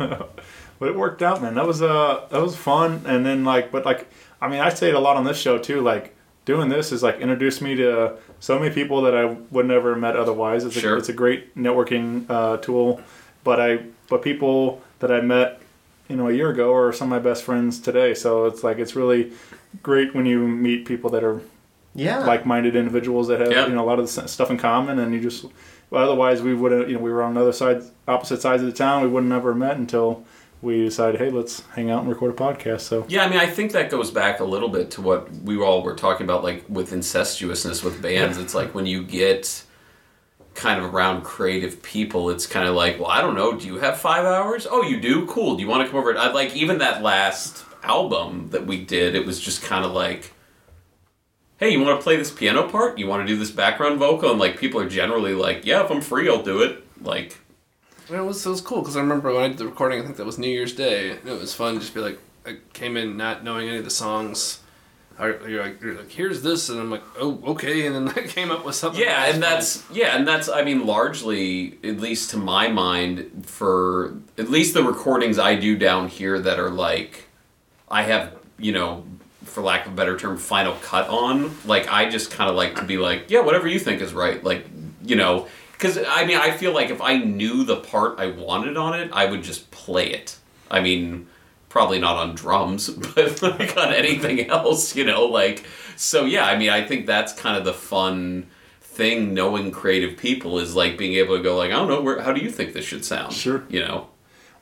[0.80, 1.56] But it worked out, man.
[1.56, 3.02] That was uh that was fun.
[3.08, 4.08] And then like, but like,
[4.40, 5.82] I mean, I say it a lot on this show too.
[5.82, 9.92] Like doing this is like introduced me to so many people that I would never
[9.92, 10.64] have met otherwise.
[10.66, 10.96] It's Sure.
[10.96, 13.02] a, it's a great networking uh, tool.
[13.44, 15.62] But I but people that I met
[16.10, 18.14] you know a year ago are some of my best friends today.
[18.14, 19.32] So it's like it's really
[19.82, 21.42] great when you meet people that are
[21.98, 22.20] Yeah.
[22.20, 23.68] like-minded individuals that have Yeah.
[23.68, 25.46] you know a lot of the stuff in common, and you just
[25.90, 28.62] well, otherwise we would have you know we were on the other side, opposite sides
[28.64, 29.02] of the town.
[29.04, 30.24] We wouldn't have ever met until
[30.62, 32.82] we decided, hey, let's hang out and record a podcast.
[32.82, 35.56] So Yeah, I mean, I think that goes back a little bit to what we
[35.58, 38.38] all were talking about, like with incestuousness with bands.
[38.40, 39.64] It's like when you get
[40.56, 43.78] kind of around creative people, it's kind of like, well, I don't know, do you
[43.78, 44.66] have five hours?
[44.70, 45.28] Oh, you do?
[45.28, 45.56] Cool.
[45.58, 46.18] Do you want to come over?
[46.18, 49.14] I like even that last album that we did.
[49.16, 50.34] It was just kind of like,
[51.58, 52.98] hey, you want to play this piano part?
[52.98, 54.32] You want to do this background vocal?
[54.32, 56.84] And like people are generally like, yeah, if I'm free, I'll do it.
[57.02, 57.38] Like,
[58.10, 60.00] It was it was cool because I remember when I did the recording.
[60.00, 61.12] I think that was New Year's Day.
[61.12, 63.90] And it was fun just be like, I came in not knowing any of the
[63.92, 64.62] songs.
[65.20, 68.52] You're like, you're like, here's this, and I'm like, oh, okay, and then I came
[68.52, 69.02] up with something.
[69.02, 74.16] Yeah, and that's yeah, and that's I mean largely, at least to my mind, for
[74.38, 77.26] at least the recordings I do down here that are like,
[77.90, 79.06] I have you know,
[79.58, 81.52] for lack of a better term, final cut on.
[81.66, 84.44] Like I just kind of like to be like, yeah, whatever you think is right.
[84.44, 84.68] Like
[85.04, 88.78] you know, because I mean I feel like if I knew the part I wanted
[88.78, 90.38] on it, I would just play it.
[90.70, 91.26] I mean
[91.70, 95.66] probably not on drums, but like on anything else, you know, like
[95.96, 98.46] so yeah, I mean I think that's kind of the fun
[98.80, 102.22] thing knowing creative people is like being able to go like, I don't know, where
[102.22, 103.34] how do you think this should sound?
[103.34, 103.64] Sure.
[103.70, 104.08] You know.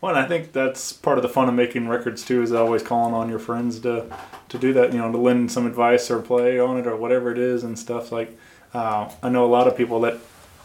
[0.06, 2.84] Well, and I think that's part of the fun of making records too, is always
[2.84, 4.06] calling on your friends to
[4.50, 4.94] to do that.
[4.94, 7.78] You know, to lend some advice or play on it or whatever it is and
[7.80, 8.12] stuff.
[8.12, 8.38] Like,
[8.72, 10.20] uh, I know a lot of people that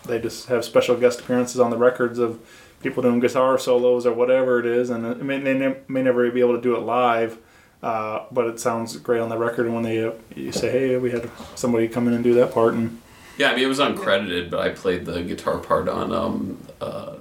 [0.05, 2.39] they just have special guest appearances on the records of
[2.83, 6.31] people doing guitar solos or whatever it is, and it may, they ne- may never
[6.31, 7.39] be able to do it live.
[7.83, 10.97] Uh, but it sounds great on the record, and when they uh, you say, "Hey,
[10.99, 13.01] we had somebody come in and do that part," and
[13.39, 17.15] Yeah, I mean it was uncredited, but I played the guitar part on um uh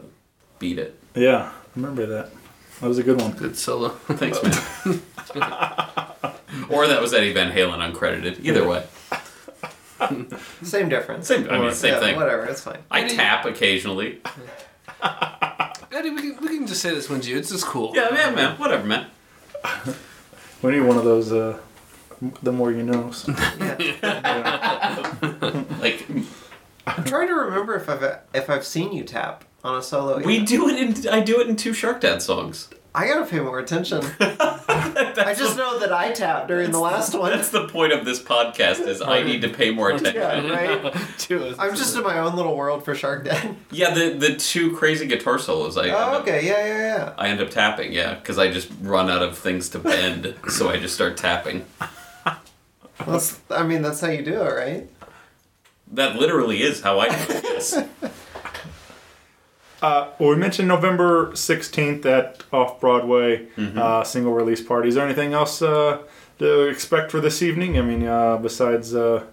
[0.59, 0.99] Beat It.
[1.15, 2.29] yeah, remember that.
[2.81, 3.31] That was a good one.
[3.31, 3.89] Good solo.
[4.07, 5.01] Thanks, man.
[6.69, 8.43] or that was Eddie Van Halen uncredited.
[8.43, 8.85] Either way,
[10.63, 11.27] Same difference.
[11.27, 11.49] same.
[11.49, 12.15] I mean, same yeah, thing.
[12.15, 12.79] Whatever, it's fine.
[12.89, 14.21] I tap occasionally.
[15.91, 17.37] Eddie, we can, we can just say this one's you.
[17.37, 17.91] It's just cool.
[17.93, 18.57] Yeah, man, man.
[18.57, 19.07] Whatever, man.
[20.61, 21.33] We need one of those.
[21.33, 21.59] Uh,
[22.43, 23.11] the more you know.
[23.27, 23.99] Yeah.
[25.79, 26.05] Like
[26.87, 30.19] I'm trying to remember if I've if I've seen you tap on a solo.
[30.23, 30.47] we yet.
[30.47, 31.07] do it in.
[31.13, 32.69] I do it in two Shark Dad songs.
[32.95, 34.01] I gotta pay more attention.
[34.19, 37.29] I just know that I tapped during the last one.
[37.31, 38.79] That's the point of this podcast.
[38.87, 40.15] Is I need to pay more attention.
[40.15, 40.95] Yeah, right.
[41.19, 43.55] Two I'm just in my own little world for Shark Dad.
[43.69, 45.77] Yeah, the the two crazy guitar solos.
[45.77, 47.13] I end Oh, up- okay, yeah, yeah, yeah.
[47.17, 47.93] I end up tapping.
[47.93, 51.65] Yeah, because I just run out of things to bend, so I just start tapping.
[53.05, 54.89] That's, I mean, that's how you do it, right?
[55.93, 57.77] That literally is how I do this.
[59.81, 63.77] Uh, well, we mentioned November 16th at Off Broadway Mm-hmm.
[63.77, 64.89] uh, single release party.
[64.89, 65.99] Is there anything else uh,
[66.39, 67.77] to expect for this evening?
[67.77, 69.23] I mean, uh, besides uh,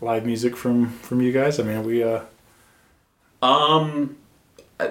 [0.00, 1.58] live music from from you guys.
[1.58, 2.02] I mean, we.
[2.02, 2.20] Uh,
[3.42, 4.16] Um,
[4.80, 4.90] I-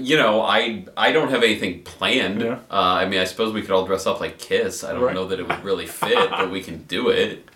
[0.00, 2.40] you know, I I don't have anything planned.
[2.40, 2.58] Yeah.
[2.68, 4.82] Uh, I mean, I suppose we could all dress up like Kiss.
[4.82, 5.14] I don't Right.
[5.14, 7.48] know that it would really fit, but we can do it.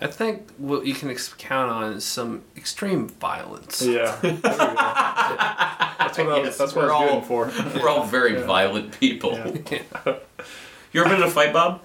[0.00, 3.82] I think what you can ex- count on is some extreme violence.
[3.82, 4.16] yeah.
[4.22, 4.48] There we go.
[5.98, 7.80] That's what I was, Yes, that's what we're I was all- going for.
[7.80, 9.32] We're all very violent people.
[9.32, 10.16] Yeah.
[10.92, 11.82] You ever been in a fight, Bob?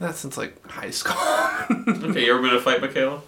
[0.00, 1.14] That's since like high school.
[2.10, 3.20] Okay, you ever been in a fight, Michaela?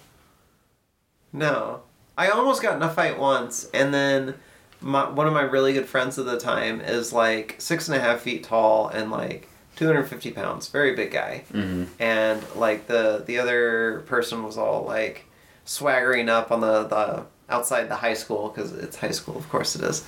[1.33, 1.83] No.
[2.19, 4.35] I almost got in a fight once, and then
[4.81, 8.01] my, one of my really good friends at the time is like six and a
[8.01, 11.45] half feet tall and like 250 pounds, very big guy.
[11.53, 11.85] Mm-hmm.
[12.01, 15.27] And like the the other person was all like
[15.65, 19.77] swaggering up on the, the outside the high school because it's high school, of course
[19.77, 20.05] it is.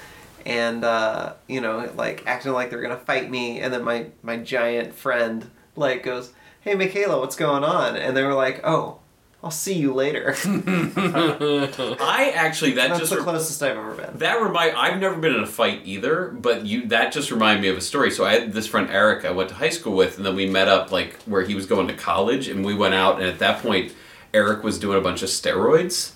[0.46, 4.38] And uh, you know, like acting like they're gonna fight me, and then my my
[4.38, 9.00] giant friend like goes, "Hey, Michaela, what's going on?" And they were like, "Oh,
[9.42, 14.18] I'll see you later." I actually that That's just the re- closest I've ever been.
[14.18, 17.68] That remind I've never been in a fight either, but you that just reminded me
[17.68, 18.11] of a story.
[18.11, 20.48] So I had this friend Eric I went to high school with, and then we
[20.48, 23.38] met up like where he was going to college, and we went out, and at
[23.38, 23.92] that point
[24.35, 26.12] Eric was doing a bunch of steroids,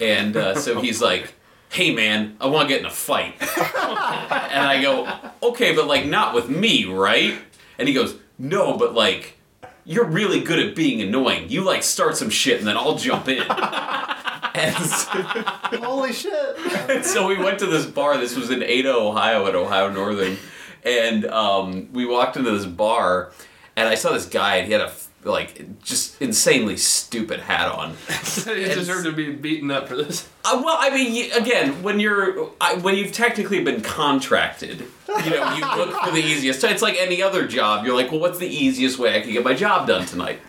[0.00, 1.34] and uh, so he's like,
[1.68, 5.08] "Hey man, I want to get in a fight," and I go,
[5.50, 7.38] "Okay, but like not with me, right?"
[7.78, 9.35] And he goes, "No, but like."
[9.88, 11.48] You're really good at being annoying.
[11.48, 13.38] You like start some shit and then I'll jump in.
[14.56, 15.08] and so,
[15.80, 16.56] Holy shit!
[16.88, 18.18] and so we went to this bar.
[18.18, 20.38] This was in Ada, Ohio, at Ohio Northern,
[20.82, 23.32] and um, we walked into this bar,
[23.76, 24.92] and I saw this guy, and he had a
[25.26, 27.90] like just insanely stupid hat on.
[28.46, 30.28] you deserve to be beaten up for this.
[30.44, 34.84] Uh, well, I mean, again, when you're I, when you've technically been contracted,
[35.24, 36.62] you know, you look for the easiest.
[36.64, 37.84] It's like any other job.
[37.84, 40.40] You're like, well, what's the easiest way I can get my job done tonight?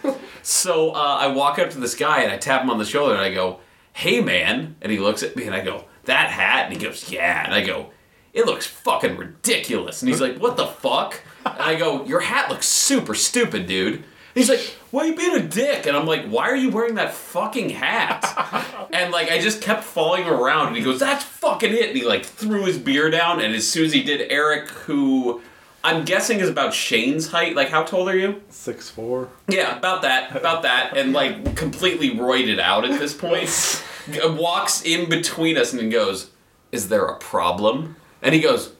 [0.43, 3.13] So uh, I walk up to this guy and I tap him on the shoulder
[3.13, 3.59] and I go,
[3.91, 7.11] "Hey, man!" And he looks at me and I go, "That hat?" And he goes,
[7.11, 7.91] "Yeah." And I go,
[8.33, 12.49] "It looks fucking ridiculous." And he's like, "What the fuck?" And I go, "Your hat
[12.49, 14.05] looks super stupid, dude."
[14.37, 14.59] He's like,
[14.91, 17.69] "Why are you being a dick?" And I'm like, "Why are you wearing that fucking
[17.69, 20.67] hat?" and like, I just kept falling around.
[20.67, 23.41] And he goes, "That's fucking it." And he like threw his beer down.
[23.41, 25.41] And as soon as he did, Eric, who
[25.83, 27.55] I'm guessing is about Shane's height.
[27.55, 28.41] Like, how tall are you?
[28.49, 29.29] Six four.
[29.47, 33.83] Yeah, about that, about that, and like completely roided out at this point.
[34.23, 36.31] Walks in between us and then goes,
[36.71, 38.73] "Is there a problem?" And he goes,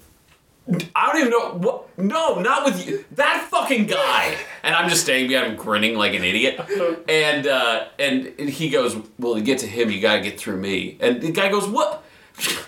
[0.96, 1.98] "I don't even know what.
[1.98, 3.06] No, not with you.
[3.12, 6.60] That fucking guy." And I'm just standing behind him, grinning like an idiot.
[7.08, 10.98] And uh, and he goes, "Well, to get to him, you gotta get through me."
[11.00, 12.04] And the guy goes, "What?"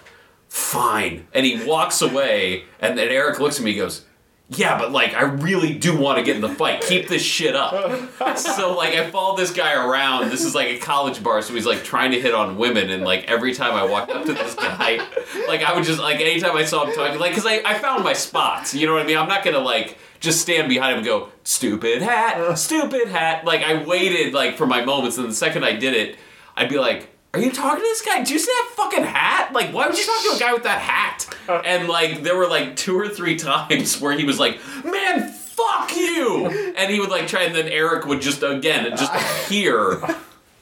[0.49, 1.27] Fine.
[1.33, 3.71] And he walks away, and then Eric looks at me.
[3.71, 4.05] and goes.
[4.51, 6.81] Yeah, but like I really do want to get in the fight.
[6.81, 7.99] Keep this shit up.
[8.35, 10.31] So like I followed this guy around.
[10.31, 13.03] This is like a college bar, so he's like trying to hit on women, and
[13.03, 15.05] like every time I walked up to this guy,
[15.47, 18.03] like I would just like anytime I saw him talking, like because I, I found
[18.03, 18.73] my spots.
[18.73, 19.17] You know what I mean?
[19.17, 23.45] I'm not gonna like just stand behind him and go stupid hat, stupid hat.
[23.45, 26.17] Like I waited like for my moments, and the second I did it,
[26.55, 27.07] I'd be like.
[27.33, 28.23] Are you talking to this guy?
[28.23, 29.53] Do you see that fucking hat?
[29.53, 31.25] Like, why would you talk to a guy with that hat?
[31.65, 35.95] And like, there were like two or three times where he was like, "Man, fuck
[35.97, 36.45] you,"
[36.77, 39.93] and he would like try, and then Eric would just again just appear.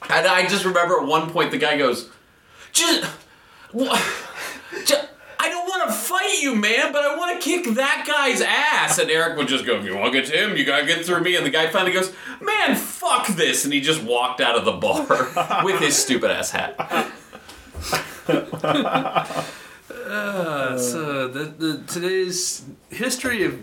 [0.08, 2.08] And I just remember at one point the guy goes,
[2.72, 3.06] "Just,
[3.74, 4.00] wha-
[4.86, 4.94] ju-
[5.40, 8.98] I don't want to fight you, man, but I want to kick that guy's ass."
[8.98, 11.04] And Eric would just go, "If you want to get to him, you gotta get
[11.04, 14.56] through me." And the guy finally goes, "Man, fuck this," and he just walked out
[14.56, 16.76] of the bar with his stupid ass hat.
[19.90, 23.58] Uh, so the, the today's history of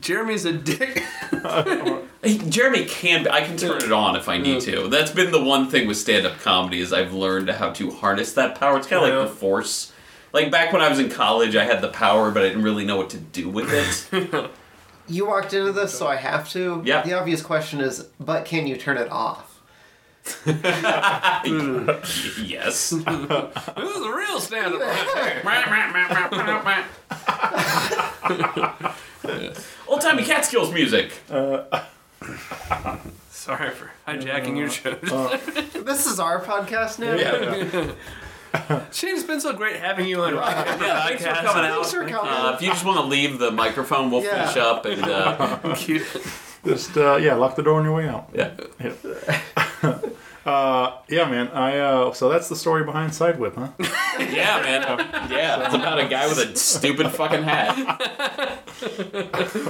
[0.00, 1.02] Jeremy's a dick.
[2.22, 3.22] Hey, Jeremy can.
[3.24, 4.88] be- I can turn it on if I need to.
[4.88, 8.58] That's been the one thing with stand-up comedy is I've learned how to harness that
[8.58, 8.78] power.
[8.78, 9.18] It's kind of Yeah.
[9.20, 9.92] like the force.
[10.36, 12.84] Like back when I was in college, I had the power, but I didn't really
[12.84, 14.50] know what to do with it.
[15.08, 16.82] You walked into this, so I have to.
[16.84, 17.02] Yeah.
[17.02, 19.60] The obvious question is, but can you turn it off?
[20.44, 20.50] yes.
[22.90, 24.82] this is a real stand-up.
[29.86, 31.12] Old timey Catskills music.
[33.30, 34.98] Sorry for hijacking your uh, show.
[35.12, 35.38] Uh,
[35.84, 37.14] this is our podcast now.
[38.92, 40.34] Shane, it's been so great having you on.
[40.34, 41.74] Yeah, thanks for coming out.
[41.74, 42.32] Thanks for coming.
[42.32, 44.46] Uh, if you just want to leave the microphone, we'll Yeah.
[44.48, 45.74] finish up and uh,
[46.64, 48.28] Just uh, yeah, lock the door on your way out.
[48.34, 48.50] yeah.
[50.46, 51.48] Uh, yeah, man.
[51.48, 53.70] I uh, so that's the story behind Sidewhip, huh?
[54.20, 54.82] Yeah, man.
[55.30, 57.74] Yeah, it's about a guy with a stupid fucking hat.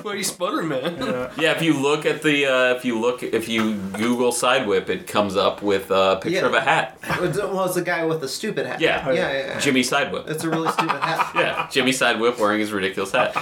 [0.04, 0.96] Well, you sputter, man.
[1.38, 4.90] Yeah, if you look at the, uh, if you look, if you Google side whip,
[4.90, 6.46] it comes up with a picture Yeah.
[6.46, 6.98] of a hat.
[7.18, 8.80] Well, it's a guy with a stupid hat.
[8.80, 9.06] Yeah.
[9.10, 9.58] Yeah, yeah, yeah.
[9.60, 10.28] Jimmy side whip.
[10.28, 11.32] It's a really stupid hat.
[11.34, 13.34] Yeah, Jimmy side whip wearing his ridiculous hat.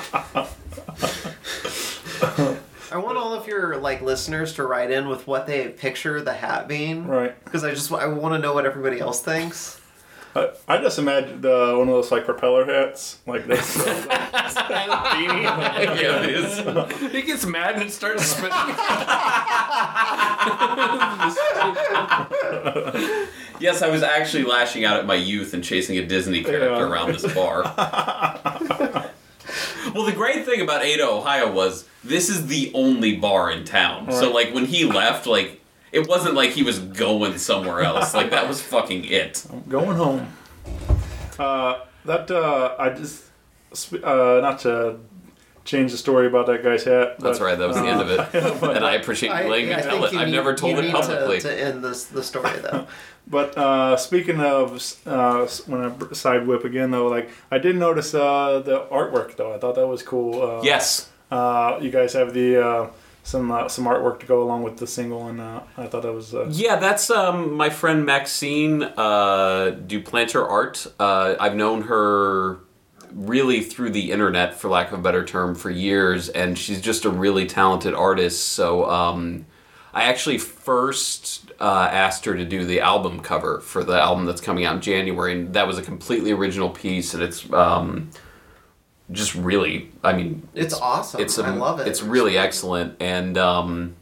[2.94, 6.32] I want all of your like listeners to write in with what they picture the
[6.32, 7.08] hat being.
[7.08, 7.34] Right.
[7.44, 9.80] Because I just I want to know what everybody else thinks.
[10.36, 13.76] I, I just imagined uh, one of those like propeller hats, like this.
[13.84, 14.22] yeah,
[16.22, 17.10] it is.
[17.12, 18.52] He gets mad and starts spinning.
[23.60, 26.82] Yes, I was actually lashing out at my youth and chasing a Disney character Yeah.
[26.92, 27.62] around this bar.
[29.94, 34.12] well, the great thing about Ada, Ohio was this is the only bar in town.
[34.12, 35.60] So, like, when he left, like,
[35.92, 38.14] it wasn't like he was going somewhere else.
[38.14, 39.44] Like, that was fucking it.
[39.52, 40.32] I'm going home.
[41.38, 43.24] Uh, that uh, I just
[44.02, 44.98] uh, not to
[45.64, 47.18] change the story about that guy's hat.
[47.18, 48.18] That's right, that was the end of it.
[48.60, 50.12] but, And I appreciate you letting me I tell think it.
[50.12, 51.40] you I've need- never told you it need publicly.
[51.40, 52.86] To, to end this the story though.
[53.26, 54.72] but uh, speaking of
[55.06, 55.80] uh, when
[56.10, 59.54] I side whip again though, like I did notice uh, the artwork though.
[59.54, 60.42] I thought that was cool.
[60.42, 61.08] Uh, Yes.
[61.34, 62.90] Uh, you guys have the uh,
[63.24, 66.12] some uh, some artwork to go along with the single, and uh, I thought that
[66.12, 70.86] was uh, Yeah, that's um, my friend Maxine uh, Duplanter Art.
[71.00, 72.60] Uh, I've known her
[73.10, 77.04] really through the internet, for lack of a better term, for years, and she's just
[77.04, 78.50] a really talented artist.
[78.50, 79.46] So um,
[79.92, 84.40] I actually first uh, asked her to do the album cover for the album that's
[84.40, 88.10] coming out in January, and that was a completely original piece, and it's um,
[89.10, 91.20] just really, I mean, It's awesome.
[91.20, 91.86] it's I love it.
[91.88, 92.96] It's really excellent.
[93.00, 93.96] And um,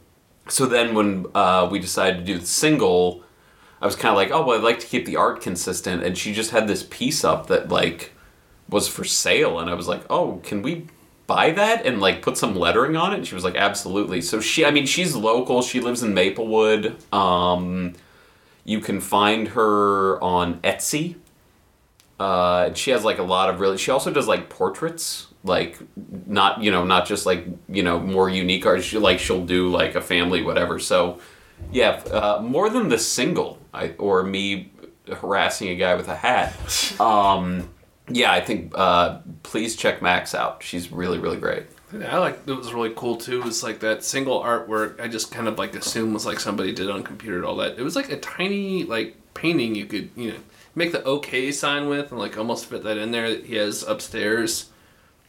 [0.47, 3.23] so then when uh, we decided to do the single,
[3.81, 6.03] I was kind of like, oh, well, I'd like to keep the art consistent.
[6.03, 8.13] And she just had this piece up that like
[8.69, 10.87] was for sale, and I was like, oh, can we
[11.27, 13.17] buy that and like put some lettering on it?
[13.17, 14.21] And she was like, absolutely.
[14.21, 15.61] So she, I mean, she's local.
[15.61, 16.95] She lives in Maplewood.
[17.13, 17.93] Um,
[18.63, 21.15] you can find her on Etsy.
[22.23, 23.77] Uh, and she has like a lot of really.
[23.77, 25.77] She also does like portraits, like
[26.25, 28.81] not you know not just like you know more unique art.
[28.81, 30.79] She like she'll do like a family whatever.
[30.79, 31.19] So
[31.69, 34.71] yeah, uh, more than the single, I or me
[35.11, 36.53] harassing a guy with a hat.
[37.01, 37.69] Um,
[38.07, 40.63] yeah, I think uh, please check Max out.
[40.63, 41.63] She's really really great.
[42.09, 43.41] I like it was really cool too.
[43.41, 45.01] Was like that single artwork.
[45.01, 47.77] I just kind of like assumed was like somebody did on computer and all that.
[47.77, 50.37] It was like a tiny like painting you could you know
[50.75, 53.83] make the OK sign with and like almost fit that in there that he has
[53.83, 54.69] upstairs.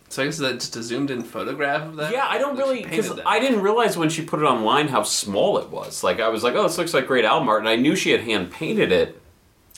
[0.08, 2.12] So I guess that's just a zoomed in photograph of that.
[2.12, 3.18] Yeah, I don't That really because.
[3.26, 6.04] I didn't realize when she put it online how small it was.
[6.04, 8.10] Like I was like, oh, this looks like great album art, and I knew she
[8.10, 9.20] had hand painted it.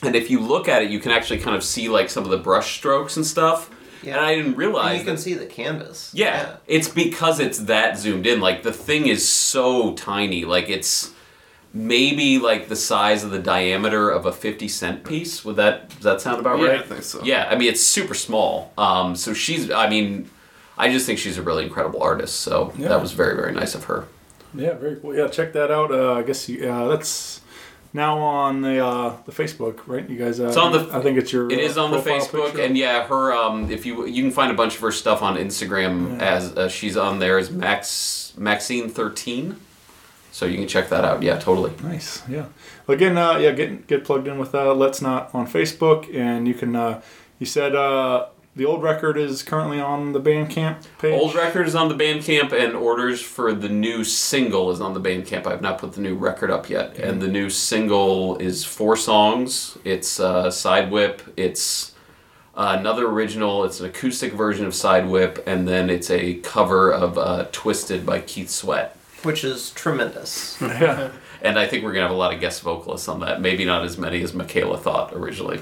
[0.03, 2.29] And if you look at it, you can actually kind of see like some of
[2.29, 3.71] the brush strokes and stuff.
[4.03, 4.17] Yeah.
[4.17, 6.11] And I didn't And realize you can that- see the canvas.
[6.13, 8.39] Yeah, it's because it's that zoomed in.
[8.39, 10.45] Like the thing is so tiny.
[10.45, 11.11] Like it's
[11.77, 15.45] maybe like the size of the diameter of a fifty cent piece.
[15.45, 16.79] Would that does that sound about Yeah, right?
[16.79, 17.21] I think so.
[17.23, 18.71] Yeah, I mean it's super small.
[18.77, 19.69] Um, so she's.
[19.71, 20.29] I mean,
[20.77, 22.41] I just think she's a really incredible artist.
[22.41, 22.89] So Yeah.
[22.89, 24.07] that was very very nice of her.
[24.53, 25.15] yeah, very cool.
[25.15, 25.91] Yeah, check that out.
[25.91, 27.41] Uh, I guess you, uh, that's
[27.93, 30.07] now on the uh, the Facebook, right?
[30.09, 30.39] You guys.
[30.39, 30.89] Uh, It's on the.
[30.95, 31.51] I think it's your.
[31.51, 32.61] It is on the Facebook, picture.
[32.63, 33.33] and yeah, her.
[33.33, 36.69] Um, if you you can find a bunch of her stuff on Instagram as uh,
[36.69, 39.57] she's on there as Max Maxine thirteen,
[40.37, 41.23] so you can check that out.
[41.23, 41.71] Yeah, totally.
[41.81, 42.45] Nice, yeah.
[42.85, 46.47] Well, again, uh, yeah, get get plugged in with uh, Let's Not on Facebook, and
[46.47, 46.75] you can.
[46.75, 47.01] Uh,
[47.39, 51.19] you said uh, the old record is currently on the Bandcamp page.
[51.19, 55.01] Old record is on the Bandcamp, and orders for the new single is on the
[55.01, 55.47] Bandcamp.
[55.47, 58.95] I have not put the new record up yet, and the new single is four
[58.95, 59.77] songs.
[59.83, 61.21] It's uh, side whip.
[61.35, 61.93] It's
[62.57, 66.89] Uh, another original, it's an acoustic version of Side Whip, and then it's a cover
[66.91, 68.96] of uh, Twisted by Keith Sweat.
[69.27, 70.57] Which is tremendous.
[71.39, 73.39] And I think we're going to have a lot of guest vocalists on that.
[73.41, 75.59] Maybe not as many as Michaela thought originally.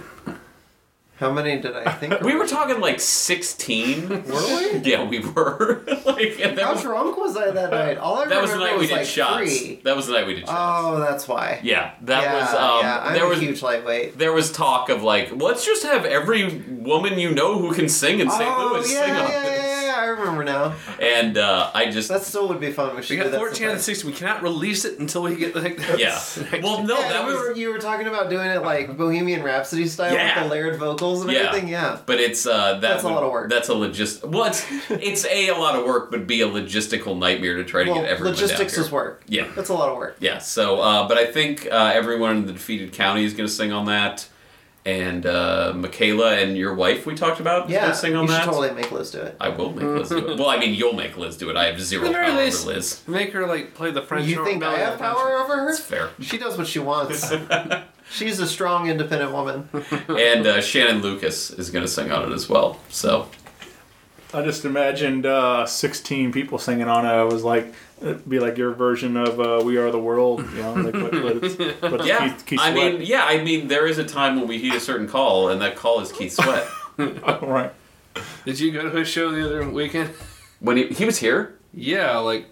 [1.18, 2.22] How many did I think?
[2.22, 4.07] We were talking like 16.
[4.09, 4.66] Were we?
[4.84, 5.84] Yeah, we were.
[6.05, 7.97] like, and How was, drunk was I that night?
[7.97, 9.38] All I that was the remember night we was did like shots.
[9.38, 9.82] three.
[9.84, 10.53] That was the night we did shots.
[10.57, 11.59] Oh, that's why.
[11.63, 12.49] Yeah, that yeah, was.
[12.53, 12.99] Um, yeah.
[13.03, 14.18] I'm there a was huge lightweight.
[14.18, 18.20] there was talk of like, let's just have every woman you know who can sing
[18.20, 18.43] in St.
[18.43, 19.49] Oh Louis yeah, sing on yeah, this.
[19.51, 19.55] yeah,
[19.96, 20.76] yeah, I remember now.
[21.00, 22.96] And uh, I just That still would be fun.
[22.96, 23.96] We should We do got that 14 out of sometime.
[23.96, 24.12] 16.
[24.12, 25.80] We cannot release it until we get like.
[25.98, 26.20] yeah.
[26.64, 27.41] Well, no, Yeah, that we was.
[27.41, 30.36] were, you were talking about doing it like Bohemian Rhapsody style Yeah.
[30.41, 31.39] with the layered vocals and Yeah.
[31.48, 31.68] everything.
[31.70, 32.00] Yeah.
[32.06, 33.50] But it's uh, that That's a lot of work.
[33.50, 34.24] That's a logist.
[34.26, 37.84] Well, it's, it's a a lot of work, but be a logistical nightmare to try
[37.84, 38.86] to Well, get everyone logistics down here.
[38.88, 39.22] is work.
[39.28, 39.48] Yeah.
[39.56, 40.18] That's a lot of work.
[40.20, 40.39] Yeah.
[40.39, 43.72] So, uh, but I think uh, everyone in the defeated county is going to sing
[43.72, 44.28] on that,
[44.86, 47.88] and uh, Michaela and your wife we talked about is Yeah.
[47.88, 48.44] going to on you that.
[48.44, 49.36] should totally make Liz do it.
[49.42, 50.38] I will make Liz do it.
[50.40, 51.58] Well, I mean, you'll make Liz do it.
[51.58, 53.02] I have zero power over least, Liz.
[53.08, 54.28] Make her like play the French.
[54.28, 55.70] You think I have power over her?
[55.70, 56.10] It's fair.
[56.22, 57.34] She does what she wants.
[58.12, 59.68] She's a strong, independent woman.
[60.08, 62.80] and uh, Shannon Lucas is going to sing on it as well.
[62.90, 63.28] So
[64.34, 67.10] I just imagined uh, 16 people singing on it.
[67.10, 70.62] I was like, it'd be like your version of uh, "We Are the World," you
[70.62, 73.68] know, like but, but it's, but it's yeah, Keith, Keith I mean, yeah, I mean,
[73.68, 76.34] there is a time when we heed a certain call, and that call is Keith
[76.34, 76.68] Sweat.
[76.98, 77.72] right.
[78.46, 80.12] Did you go to his show the other weekend?
[80.60, 82.48] when he, he was here, Yeah, like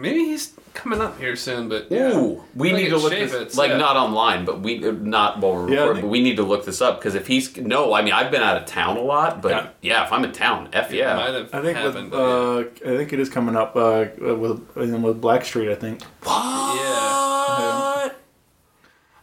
[0.00, 2.16] maybe he's coming up here soon, but yeah.
[2.16, 3.76] Ooh, we Like need to look Chaffetz, this, like yeah.
[3.78, 6.42] not online, but we uh, not while we're Yeah, recording, think- but we need to
[6.44, 9.00] look this up because if he's no, I mean I've been out of town a
[9.02, 10.04] lot, but yeah, Yeah.
[10.04, 12.10] if I'm in town, f yeah, might have I think happened.
[12.10, 15.70] with, but uh, I think it is coming up uh, with and with Blackstreet.
[15.70, 18.08] I think yeah.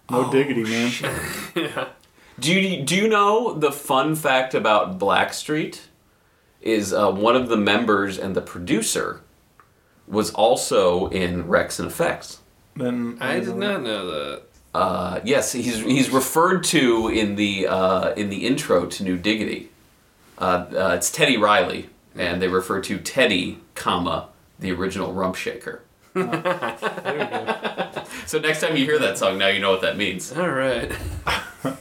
[0.07, 0.25] What?
[0.25, 0.91] no diggity, man.
[2.39, 5.79] Do you do you know the fun fact about Blackstreet?
[6.61, 9.21] Is uh, one of the members and the producer
[10.07, 12.37] was also in Wreckx-n-Effect.
[12.75, 14.43] Then I did not know that.
[14.73, 19.69] Uh, yes, he's he's referred to in the uh, in the intro to No Diggity.
[20.37, 24.27] Uh, uh, it's Teddy Riley, and they refer to Teddy, comma
[24.59, 25.81] the original Rump Shaker.
[28.25, 30.33] so next time you hear that song, now you know what that means.
[30.33, 30.91] All right.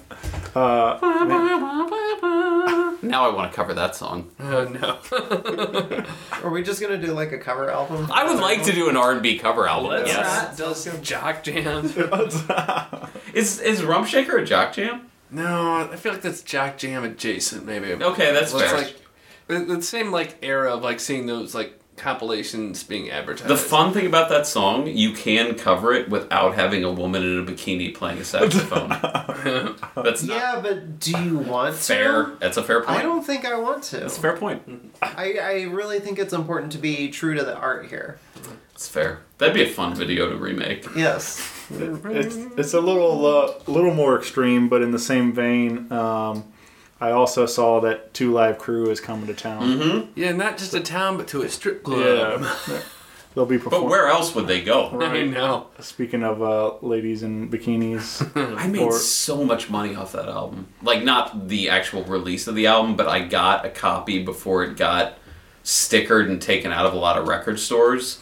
[3.05, 4.31] Now I want to cover that song.
[4.41, 4.99] Oh no.
[6.45, 8.11] Are we just gonna do like a cover album?
[8.13, 9.91] I would like to do an R and B cover album.
[9.93, 10.59] Let's yes.
[10.59, 11.87] not does jock jam.
[13.35, 15.11] Is is Rump Shaker a jock jam?
[15.31, 17.65] No, I feel like that's jock jam adjacent.
[17.65, 17.93] Maybe.
[17.95, 18.81] Okay, that's Well, it's fair.
[18.83, 18.97] like
[19.47, 23.49] the, the same like era of like seeing those like compilations being advertised.
[23.49, 27.39] The fun thing about that song, you can cover it without having a woman in
[27.39, 28.89] a bikini playing a saxophone.
[29.97, 32.25] That's not Yeah, but do you want fair.
[32.25, 32.37] to?
[32.41, 32.99] That's a fair point.
[32.99, 34.05] I don't think I want to.
[34.05, 34.95] It's a fair point.
[35.03, 38.19] I, I really think it's important to be true to the art here.
[38.75, 39.21] It's fair.
[39.39, 40.87] That'd be a fun video to remake.
[40.97, 41.49] Yes.
[41.71, 45.91] it's it's a little uh, little more extreme, but in the same vein.
[45.93, 46.45] Um,
[47.01, 49.63] I also saw that Two Live Crew is coming to town.
[49.63, 50.11] Mm-hmm.
[50.15, 52.43] Yeah, not just a town, but to a strip club.
[52.69, 52.81] Yeah,
[53.35, 53.89] they'll be performing.
[53.89, 54.99] But where else would they go?
[55.01, 55.67] I know.
[55.81, 58.23] Speaking of uh, ladies in bikinis,
[58.59, 60.69] I made Or- so much money off that album.
[60.83, 64.77] Like not the actual release of the album, but I got a copy before it
[64.77, 65.15] got
[65.65, 68.21] stickered and taken out of a lot of record stores.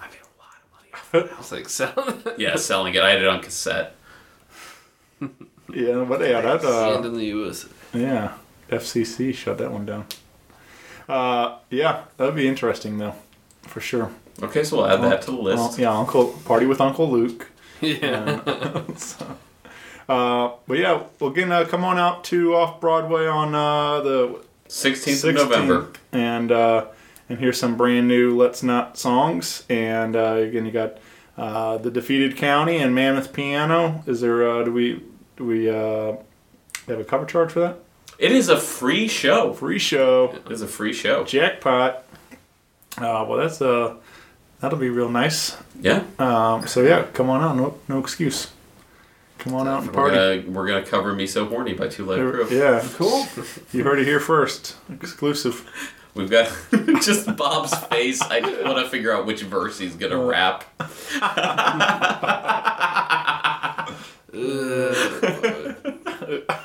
[0.00, 0.90] I made a lot of money.
[0.94, 1.32] Off that.
[1.32, 2.34] I was like, so.
[2.38, 3.02] Yeah, selling it.
[3.02, 3.94] I had it on cassette.
[5.20, 7.68] yeah, but yeah, that and uh, in the U.S.
[7.92, 8.34] yeah,
[8.68, 10.06] FCC shut that one down.
[11.08, 13.14] Uh, yeah, that'd be interesting though,
[13.62, 14.10] for sure.
[14.42, 15.58] Okay, so we'll add that to the list.
[15.58, 17.50] Well, yeah, Uncle Party with Uncle Luke.
[17.80, 18.40] Yeah.
[20.08, 25.28] Uh, but yeah, we're gonna come on out to off Broadway on uh, the 16th,
[25.28, 25.88] of November.
[26.12, 26.86] and uh,
[27.28, 29.64] and here's some brand new Let's Not songs.
[29.68, 30.96] And uh, again, you got
[31.36, 34.02] uh, the Defeated County and Mammoth Piano.
[34.06, 34.48] Is there?
[34.48, 35.02] Uh, do we
[35.36, 35.68] do we
[36.88, 37.78] uh, have a cover charge for that?
[38.18, 39.52] It is a free show.
[39.52, 41.24] Free show, It is a free show.
[41.24, 42.04] jackpot.
[42.96, 43.94] Uh, well, that's uh,
[44.60, 45.56] that'll be real nice.
[45.80, 46.02] Yeah.
[46.18, 47.56] Um, so yeah, come on out.
[47.56, 48.50] No, no excuse.
[49.38, 50.40] Come on out and We're party.
[50.42, 52.48] gonna, we're gonna cover Me So Horny by Two Live Crew.
[52.50, 53.24] Yeah, cool.
[53.70, 54.74] You heard it here first.
[54.90, 55.64] Exclusive.
[56.14, 56.50] We've got
[57.02, 58.20] just Bob's face.
[58.20, 60.64] I just want to figure out which verse he's gonna rap.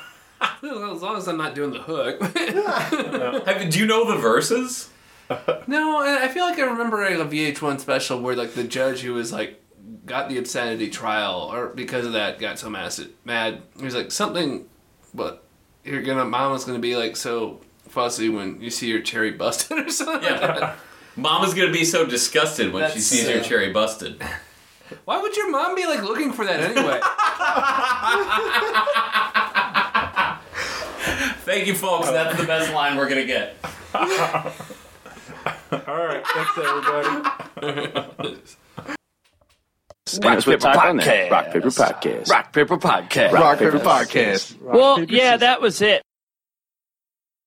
[0.64, 2.20] as long as I'm not doing the hook.
[3.46, 4.90] Have, do you know the verses?
[5.66, 9.14] no, I I feel like I remember a VH1 special where like the judge who
[9.14, 9.60] was like
[10.06, 12.92] got the obscenity trial or because of that got so mad.
[13.24, 13.62] Mad.
[13.78, 14.66] He was like something,
[15.14, 15.42] but
[15.84, 19.90] you're gonna mama's gonna be like so fussy when you see your cherry busted or
[19.90, 20.14] something.
[20.22, 20.58] like Yeah.
[20.58, 20.76] that.
[21.16, 24.22] Mama's gonna be so disgusted when she That's, sees your uh, cherry busted.
[25.06, 27.00] Why would your mom be like looking for that anyway?
[31.44, 32.10] Thank you, folks.
[32.10, 33.56] That's the best line we're gonna get.
[33.94, 34.04] All
[35.70, 38.38] right, thanks everybody.
[40.22, 41.30] Rock Paper Podcast.
[41.30, 42.30] Rock Paper Podcast.
[42.30, 43.32] Rock Paper Podcast.
[43.32, 44.60] Rock Paper Podcast.
[44.60, 46.02] Well, yeah, that was it.